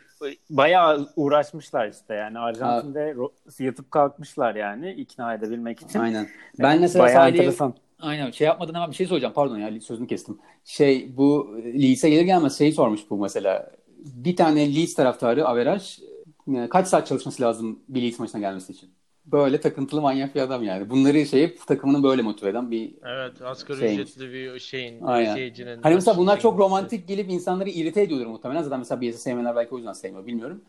bayağı 0.49 1.10
uğraşmışlar 1.15 1.88
işte 1.88 2.13
yani 2.13 2.39
Arjantin'de 2.39 3.15
ha. 3.17 3.63
yatıp 3.63 3.91
kalkmışlar 3.91 4.55
yani 4.55 4.91
ikna 4.91 5.34
edebilmek 5.34 5.82
için. 5.82 5.99
Aynen. 5.99 6.27
Ben 6.60 6.82
mesela 6.82 7.05
bayağı 7.05 7.29
enteresan. 7.29 7.73
Aynen 7.99 8.32
şey 8.32 8.47
yapmadan 8.47 8.73
ama 8.73 8.89
bir 8.89 8.95
şey 8.95 9.08
soracağım 9.08 9.34
pardon 9.34 9.58
ya 9.58 9.82
sözünü 9.82 10.08
kestim. 10.08 10.38
Şey 10.65 11.17
bu 11.17 11.58
Leeds'e 11.63 12.10
gelir 12.10 12.21
gelmez 12.21 12.58
şeyi 12.58 12.73
sormuş 12.73 13.01
bu 13.10 13.17
mesela. 13.17 13.71
Bir 13.97 14.36
tane 14.36 14.75
Leeds 14.75 14.93
taraftarı 14.93 15.47
Averaj 15.47 15.99
yani 16.47 16.69
kaç 16.69 16.88
saat 16.88 17.08
çalışması 17.08 17.41
lazım 17.41 17.79
bir 17.89 18.01
Leeds 18.01 18.19
maçına 18.19 18.41
gelmesi 18.41 18.73
için? 18.73 18.89
Böyle 19.32 19.62
takıntılı 19.62 20.02
manyak 20.02 20.36
bir 20.36 20.42
adam 20.42 20.63
yani. 20.63 20.89
Bunları 20.89 21.26
şey 21.26 21.56
takımını 21.56 22.04
böyle 22.04 22.22
motive 22.22 22.50
eden 22.50 22.72
bir 22.72 22.94
Evet 23.06 23.42
asgari 23.42 23.80
şeyin. 23.80 24.00
ücretli 24.00 24.34
bir 24.34 24.60
şeyin 24.60 25.04
Aynen. 25.04 25.34
seyircinin. 25.34 25.82
Hani 25.82 25.96
mesela 25.96 26.18
bunlar 26.18 26.39
çok 26.39 26.60
romantik 26.60 27.08
gelip 27.08 27.30
insanları 27.30 27.70
irite 27.70 28.02
ediyordur 28.02 28.26
muhtemelen. 28.28 28.62
Zaten 28.62 28.80
mesela 28.80 29.02
BSS 29.02 29.22
sevmeyenler 29.22 29.56
belki 29.56 29.76
o 29.76 29.78
yüzden 29.78 29.94
sevmiyor 29.94 30.26
bilmiyorum. 30.26 30.62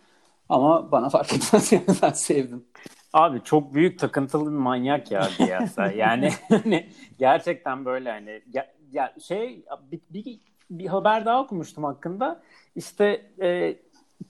Ama 0.48 0.92
bana 0.92 1.08
fark 1.08 1.32
etmez 1.32 1.72
yani 1.72 1.84
ben 2.02 2.12
sevdim. 2.12 2.64
Abi 3.12 3.40
çok 3.44 3.74
büyük 3.74 3.98
takıntılı 3.98 4.44
bir 4.44 4.56
manyak 4.56 5.10
ya 5.10 5.28
Bielsa. 5.38 5.86
yani 5.96 6.30
hani 6.48 6.88
gerçekten 7.18 7.84
böyle 7.84 8.10
hani 8.10 8.42
ya, 8.52 8.72
ya 8.92 9.14
şey 9.28 9.64
bir, 9.92 10.00
bir, 10.10 10.40
bir 10.70 10.86
haber 10.86 11.26
daha 11.26 11.42
okumuştum 11.42 11.84
hakkında. 11.84 12.42
İşte 12.76 13.30
e, 13.42 13.76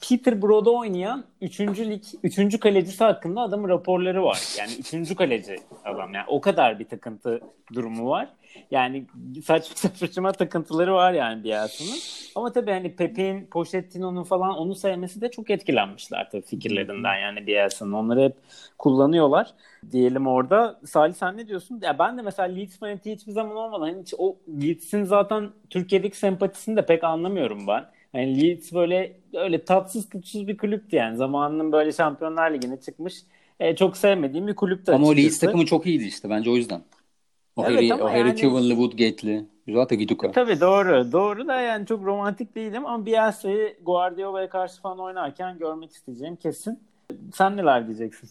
Peterborough'da 0.09 0.71
oynayan 0.71 1.25
3. 1.41 1.61
lig 1.61 2.03
3. 2.23 2.61
kalecisi 2.61 3.05
hakkında 3.05 3.41
adamın 3.41 3.69
raporları 3.69 4.25
var. 4.25 4.41
Yani 4.59 5.03
3. 5.03 5.15
kaleci 5.17 5.57
adam. 5.85 6.15
Yani 6.15 6.25
o 6.29 6.41
kadar 6.41 6.79
bir 6.79 6.85
takıntı 6.85 7.41
durumu 7.75 8.11
var. 8.11 8.29
Yani 8.71 9.07
saçma 9.45 9.91
saçma 9.95 10.33
takıntıları 10.33 10.95
var 10.95 11.13
yani 11.13 11.45
Bielsa'nın. 11.45 11.99
Ama 12.35 12.53
tabii 12.53 12.71
hani 12.71 12.97
Pep'in, 12.97 13.47
Pochettino'nun 13.47 14.25
falan 14.25 14.59
onu 14.59 14.75
sevmesi 14.75 15.21
de 15.21 15.31
çok 15.31 15.51
etkilenmişler 15.51 16.31
tabii 16.31 16.43
fikirlerinden 16.43 17.17
yani 17.17 17.47
Bielsa'nın. 17.47 17.93
Onları 17.93 18.21
hep 18.21 18.37
kullanıyorlar. 18.79 19.55
Diyelim 19.93 20.27
orada. 20.27 20.81
Salih 20.87 21.15
sen 21.15 21.37
ne 21.37 21.49
diyorsun? 21.49 21.81
Ya 21.83 21.99
ben 21.99 22.19
de 22.19 22.23
mesela 22.23 22.49
Leeds 22.49 22.79
fanatiği 22.79 23.17
hiçbir 23.17 23.33
zaman 23.33 23.57
olmadı. 23.57 23.85
Hani 23.85 24.03
hiç 24.03 24.15
o 24.19 24.37
Leeds'in 24.63 25.05
zaten 25.05 25.51
Türkiye'deki 25.71 26.17
sempatisini 26.19 26.77
de 26.77 26.87
pek 26.87 27.05
anlamıyorum 27.05 27.67
ben. 27.67 27.85
Yani 28.15 28.43
Leeds 28.43 28.73
böyle 28.73 29.17
öyle 29.35 29.65
tatsız 29.65 30.09
tutsuz 30.09 30.49
bir 30.49 30.57
kulüptü 30.57 30.97
yani. 30.97 31.17
Zamanının 31.17 31.73
böyle 31.73 31.93
Şampiyonlar 31.93 32.55
Ligi'ne 32.55 32.81
çıkmış. 32.81 33.23
E, 33.61 33.77
çok 33.77 33.97
sevmediğim 33.97 34.47
bir 34.47 34.55
kulüptü 34.55 34.93
Ama 34.93 35.07
o 35.07 35.17
Leeds 35.17 35.39
takımı 35.39 35.67
çok 35.67 35.87
iyiydi 35.87 36.05
işte 36.05 36.31
bence 36.31 36.51
o 36.51 36.57
yüzden. 36.57 36.83
O 37.57 37.65
evet, 37.65 37.91
Harry, 37.91 38.03
o 38.03 38.09
Harry 38.09 38.19
yani... 38.19 38.35
Kewell'lı, 38.35 38.69
Woodgate'li. 38.69 39.45
Zaten 39.69 39.99
Viduka. 39.99 40.33
Tabii 40.33 40.61
doğru. 40.61 41.13
Doğru 41.13 41.49
da 41.49 41.61
yani 41.61 41.87
çok 41.87 42.05
romantik 42.05 42.55
değilim 42.55 42.87
ama 42.87 43.07
Bielsa'yı 43.07 43.77
Guardiola'ya 43.83 44.49
karşı 44.49 44.81
falan 44.81 44.99
oynarken 44.99 45.59
görmek 45.59 45.93
isteyeceğim 45.93 46.37
kesin. 46.37 46.81
Sen 47.35 47.57
neler 47.57 47.87
diyeceksin? 47.87 48.31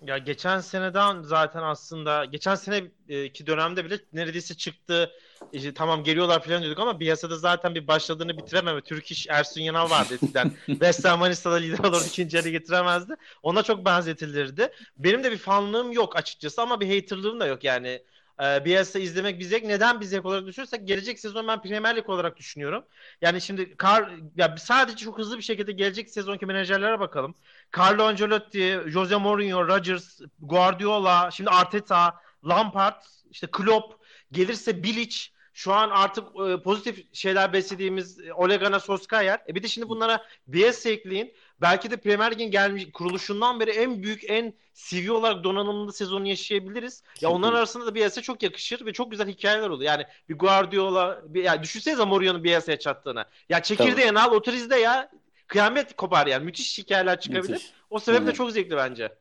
Ya 0.00 0.18
geçen 0.18 0.60
seneden 0.60 1.22
zaten 1.22 1.62
aslında 1.62 2.24
geçen 2.24 2.54
seneki 2.54 3.46
dönemde 3.46 3.84
bile 3.84 3.98
neredeyse 4.12 4.54
çıktı. 4.56 5.10
İşte 5.52 5.74
tamam 5.74 6.04
geliyorlar 6.04 6.42
falan 6.44 6.62
diyorduk 6.62 6.80
ama 6.80 6.98
piyasada 6.98 7.36
zaten 7.36 7.74
bir 7.74 7.86
başladığını 7.88 8.38
bitirememe. 8.38 8.80
Türk 8.80 9.10
iş 9.10 9.26
Ersun 9.30 9.60
Yanal 9.60 9.90
vardı 9.90 10.14
eskiden. 10.14 10.52
West 10.66 11.04
Ham 11.04 11.18
Manisa'da 11.18 11.54
lider 11.56 11.84
olur 11.84 12.04
ikinci 12.06 12.36
yarı 12.36 12.48
getiremezdi. 12.48 13.14
Ona 13.42 13.62
çok 13.62 13.84
benzetilirdi. 13.84 14.68
Benim 14.98 15.24
de 15.24 15.32
bir 15.32 15.38
fanlığım 15.38 15.92
yok 15.92 16.16
açıkçası 16.16 16.62
ama 16.62 16.80
bir 16.80 16.94
haterlığım 17.00 17.40
da 17.40 17.46
yok 17.46 17.64
yani. 17.64 18.02
Ee, 18.42 18.64
Bielsa 18.64 18.98
izlemek 18.98 19.38
bir 19.40 19.44
zevk. 19.44 19.64
Neden 19.64 20.00
bir 20.00 20.06
zevk 20.06 20.24
olarak 20.26 20.46
düşünürsek 20.46 20.88
gelecek 20.88 21.20
sezon 21.20 21.48
ben 21.48 21.62
Premier 21.62 21.96
Lig 21.96 22.08
olarak 22.08 22.36
düşünüyorum. 22.36 22.84
Yani 23.20 23.40
şimdi 23.40 23.76
Kar 23.76 24.10
ya 24.36 24.56
sadece 24.58 24.96
çok 25.04 25.18
hızlı 25.18 25.38
bir 25.38 25.42
şekilde 25.42 25.72
gelecek 25.72 26.10
sezonki 26.10 26.46
menajerlere 26.46 27.00
bakalım. 27.00 27.34
Carlo 27.78 28.04
Ancelotti, 28.04 28.80
Jose 28.86 29.16
Mourinho, 29.16 29.68
Rodgers, 29.68 30.20
Guardiola, 30.40 31.30
şimdi 31.30 31.50
Arteta, 31.50 32.14
Lampard, 32.44 33.02
işte 33.30 33.46
Klopp, 33.46 33.94
gelirse 34.32 34.82
Bilic, 34.82 35.16
şu 35.56 35.72
an 35.72 35.90
artık 35.90 36.24
e, 36.24 36.62
pozitif 36.62 37.14
şeyler 37.14 37.52
beslediğimiz 37.52 38.20
e, 38.20 38.32
Ole 38.32 38.56
Gunnar 38.56 38.80
Solskjaer. 38.80 39.40
E 39.48 39.54
bir 39.54 39.62
de 39.62 39.68
şimdi 39.68 39.88
bunlara 39.88 40.24
Bielsa 40.46 40.90
ekleyin. 40.90 41.32
Belki 41.60 41.90
de 41.90 41.96
Premier 41.96 42.32
Lig'in 42.32 42.50
gelmiş 42.50 42.86
kuruluşundan 42.92 43.60
beri 43.60 43.70
en 43.70 44.02
büyük 44.02 44.30
en 44.30 44.54
CV 44.74 45.12
olarak 45.12 45.44
donanımlı 45.44 45.92
sezonu 45.92 46.28
yaşayabiliriz. 46.28 47.02
Ya 47.20 47.30
onların 47.30 47.56
arasında 47.56 47.86
da 47.86 47.94
Bielsa 47.94 48.22
çok 48.22 48.42
yakışır 48.42 48.86
ve 48.86 48.92
çok 48.92 49.10
güzel 49.10 49.28
hikayeler 49.28 49.68
oluyor. 49.68 49.92
Yani 49.92 50.06
bir 50.28 50.38
Guardiola, 50.38 51.22
bir, 51.24 51.44
yani 51.44 51.62
düşünsenize 51.62 52.04
Mourinho'nun 52.04 52.44
Bielsa'ya 52.44 52.78
çattığını. 52.78 53.24
Ya 53.48 53.62
çekirdeğini 53.62 54.20
al, 54.20 54.32
otorizde 54.32 54.76
ya 54.76 55.10
kıyamet 55.46 55.96
kopar 55.96 56.26
yani. 56.26 56.44
Müthiş 56.44 56.78
hikayeler 56.78 57.20
çıkabilir. 57.20 57.50
Müthiş. 57.50 57.72
O 57.90 57.98
sebeple 57.98 58.24
evet. 58.24 58.34
çok 58.34 58.50
zevkli 58.50 58.76
bence. 58.76 59.12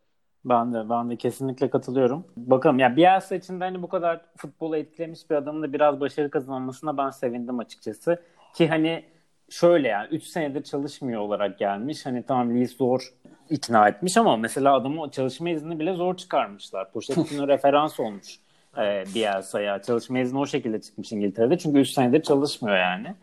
Ben 0.46 0.74
de 0.74 0.90
ben 0.90 1.10
de 1.10 1.16
kesinlikle 1.16 1.70
katılıyorum. 1.70 2.26
Bakalım 2.38 2.80
ya 2.80 2.96
Bielsa 2.96 3.36
için 3.36 3.60
de 3.60 3.64
hani 3.64 3.82
bu 3.82 3.90
kadar 3.90 4.22
futbolu 4.38 4.78
etkilemiş 4.78 5.30
bir 5.30 5.36
adamın 5.36 5.64
da 5.64 5.74
biraz 5.74 6.00
başarı 6.00 6.30
kazanmasına 6.30 6.98
ben 6.98 7.10
sevindim 7.10 7.60
açıkçası. 7.60 8.24
Ki 8.54 8.68
hani 8.68 9.06
şöyle 9.50 9.88
yani 9.88 10.08
3 10.12 10.24
senedir 10.24 10.64
çalışmıyor 10.64 11.22
olarak 11.22 11.60
gelmiş. 11.60 12.06
Hani 12.06 12.24
tamam 12.24 12.56
Lee 12.56 12.68
zor 12.68 13.14
ikna 13.50 13.88
etmiş 13.88 14.18
ama 14.18 14.38
mesela 14.38 14.76
adamı 14.76 15.12
çalışma 15.12 15.50
izni 15.50 15.80
bile 15.80 15.94
zor 15.94 16.18
çıkarmışlar. 16.18 16.92
Pochettino 16.92 17.48
referans 17.48 18.00
olmuş 18.00 18.40
e, 18.78 19.04
Bielsa'ya. 19.16 19.82
Çalışma 19.82 20.20
izni 20.20 20.40
o 20.40 20.46
şekilde 20.46 20.82
çıkmış 20.82 21.12
İngiltere'de. 21.12 21.58
Çünkü 21.58 21.80
3 21.80 21.90
senedir 21.90 22.22
çalışmıyor 22.22 22.78
yani. 22.78 23.16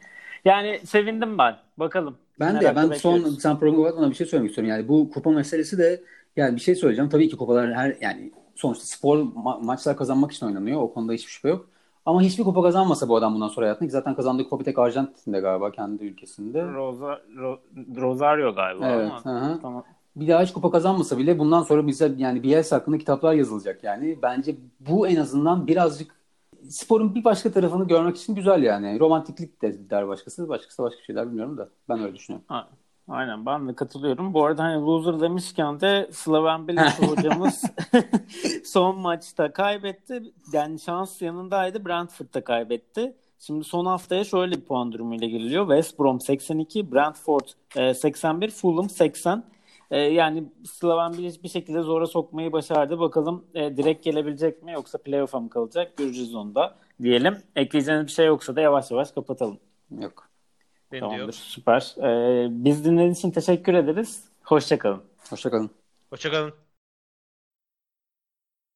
Yani 0.45 0.81
sevindim 0.85 1.39
ben. 1.39 1.57
Bakalım. 1.77 2.17
Ben 2.41 2.61
de 2.61 2.77
ben 2.77 2.93
son 2.93 3.19
sen 3.19 3.59
programı 3.59 4.11
bir 4.11 4.15
şey 4.15 4.27
söylemek 4.27 4.51
istiyorum. 4.51 4.71
Yani 4.71 4.89
bu 4.89 5.11
kupa 5.11 5.31
meselesi 5.31 5.79
de 5.79 6.03
yani 6.37 6.57
bir 6.57 6.61
şey 6.61 6.75
söyleyeceğim. 6.75 7.11
Tabii 7.11 7.29
ki 7.29 7.37
kupalar 7.37 7.75
her 7.75 7.97
yani 8.01 8.33
sonuçta 8.55 8.85
spor 8.85 9.19
ma- 9.19 9.65
maçlar 9.65 9.97
kazanmak 9.97 10.33
için 10.33 10.47
oynanıyor. 10.47 10.81
O 10.81 10.93
konuda 10.93 11.13
hiçbir 11.13 11.31
şüphe 11.31 11.49
yok. 11.49 11.69
Ama 12.07 12.23
hiçbir 12.23 12.45
kupa 12.45 12.63
kazanmasa 12.63 13.09
bu 13.09 13.17
adam 13.17 13.35
bundan 13.35 13.49
sonra 13.49 13.67
hayatında 13.67 13.87
ki 13.87 13.93
zaten 13.93 14.15
kazandığı 14.15 14.45
kupa 14.45 14.59
bir 14.59 14.65
tek 14.65 14.79
Arjantin'de 14.79 15.41
galiba 15.41 15.71
kendi 15.71 16.05
ülkesinde. 16.05 16.63
Rosa, 16.63 17.21
Ro, 17.37 17.61
Rosario 17.97 18.55
galiba 18.55 18.89
evet, 18.89 19.11
ama. 19.25 19.59
Tamam. 19.63 19.85
Bir 20.17 20.29
daha 20.29 20.43
hiç 20.43 20.53
kupa 20.53 20.71
kazanmasa 20.71 21.19
bile 21.19 21.39
bundan 21.39 21.63
sonra 21.63 21.87
bize 21.87 22.15
yani 22.17 22.43
Bielsa 22.43 22.77
hakkında 22.77 22.99
kitaplar 22.99 23.35
yazılacak 23.35 23.85
yani. 23.85 24.19
Bence 24.23 24.57
bu 24.81 25.09
en 25.09 25.17
azından 25.17 25.67
birazcık 25.67 26.22
sporun 26.73 27.15
bir 27.15 27.25
başka 27.25 27.53
tarafını 27.53 27.89
görmek 27.89 28.17
için 28.17 28.35
güzel 28.35 28.63
yani. 28.63 29.01
Romantiklik 29.01 29.63
de 29.63 29.91
der 29.91 30.09
başkası. 30.09 30.49
Başkası 30.49 30.83
başka 30.83 31.03
şeyler 31.03 31.27
bilmiyorum 31.27 31.59
da. 31.59 31.69
Ben 31.89 32.03
öyle 32.03 32.15
düşünüyorum. 32.15 32.45
Ha. 32.49 32.69
Aynen 33.09 33.47
ben 33.47 33.69
de 33.69 33.75
katılıyorum. 33.75 34.35
Bu 34.35 34.45
arada 34.45 34.63
hani 34.63 34.83
loser 34.83 35.21
demişken 35.21 35.81
de 35.81 36.09
Slaven 36.13 36.69
Bilic 36.69 37.07
hocamız 37.07 37.63
son 38.65 38.99
maçta 38.99 39.53
kaybetti. 39.53 40.23
Yani 40.53 40.81
şans 40.81 41.23
yanındaydı. 41.23 41.87
Brentford'da 41.87 42.45
kaybetti. 42.45 43.17
Şimdi 43.39 43.65
son 43.65 43.87
haftaya 43.87 44.25
şöyle 44.25 44.57
bir 44.57 44.61
puan 44.61 44.93
durumuyla 44.93 45.27
giriliyor. 45.27 45.69
West 45.69 45.99
Brom 45.99 46.21
82, 46.21 46.93
Brentford 46.93 47.47
81, 47.95 48.49
e, 48.49 48.51
Fulham 48.51 48.91
80. 48.91 49.45
E, 49.93 49.99
yani 49.99 50.45
Slaven 50.65 51.13
Bilic 51.13 51.43
bir 51.43 51.49
şekilde 51.49 51.83
zora 51.83 52.07
sokmayı 52.07 52.53
başardı. 52.53 52.99
Bakalım 53.01 53.45
e, 53.55 53.77
direkt 53.77 54.05
gelebilecek 54.05 54.63
mi 54.63 54.73
yoksa 54.73 54.99
playoff'a 54.99 55.41
mı 55.41 55.51
kalacak? 55.51 55.97
Göreceğiz 55.97 56.35
onu 56.35 56.55
da 56.55 56.75
diyelim. 57.03 57.39
Ekleyeceğiniz 57.57 58.07
bir 58.07 58.13
şey 58.13 58.27
yoksa 58.27 58.57
da 58.57 58.61
yavaş 58.61 58.91
yavaş 58.91 59.11
kapatalım. 59.11 59.59
Yok. 60.01 60.29
Benim 60.93 61.01
Tamamdır, 61.01 61.23
yok. 61.23 61.35
süper. 61.35 61.95
E, 62.03 62.49
biz 62.65 62.85
dinlediğiniz 62.85 63.19
için 63.19 63.31
teşekkür 63.31 63.75
ederiz. 63.75 64.25
Hoşçakalın. 64.45 65.03
Hoşçakalın. 65.31 65.71
Hoşçakalın. 66.11 66.53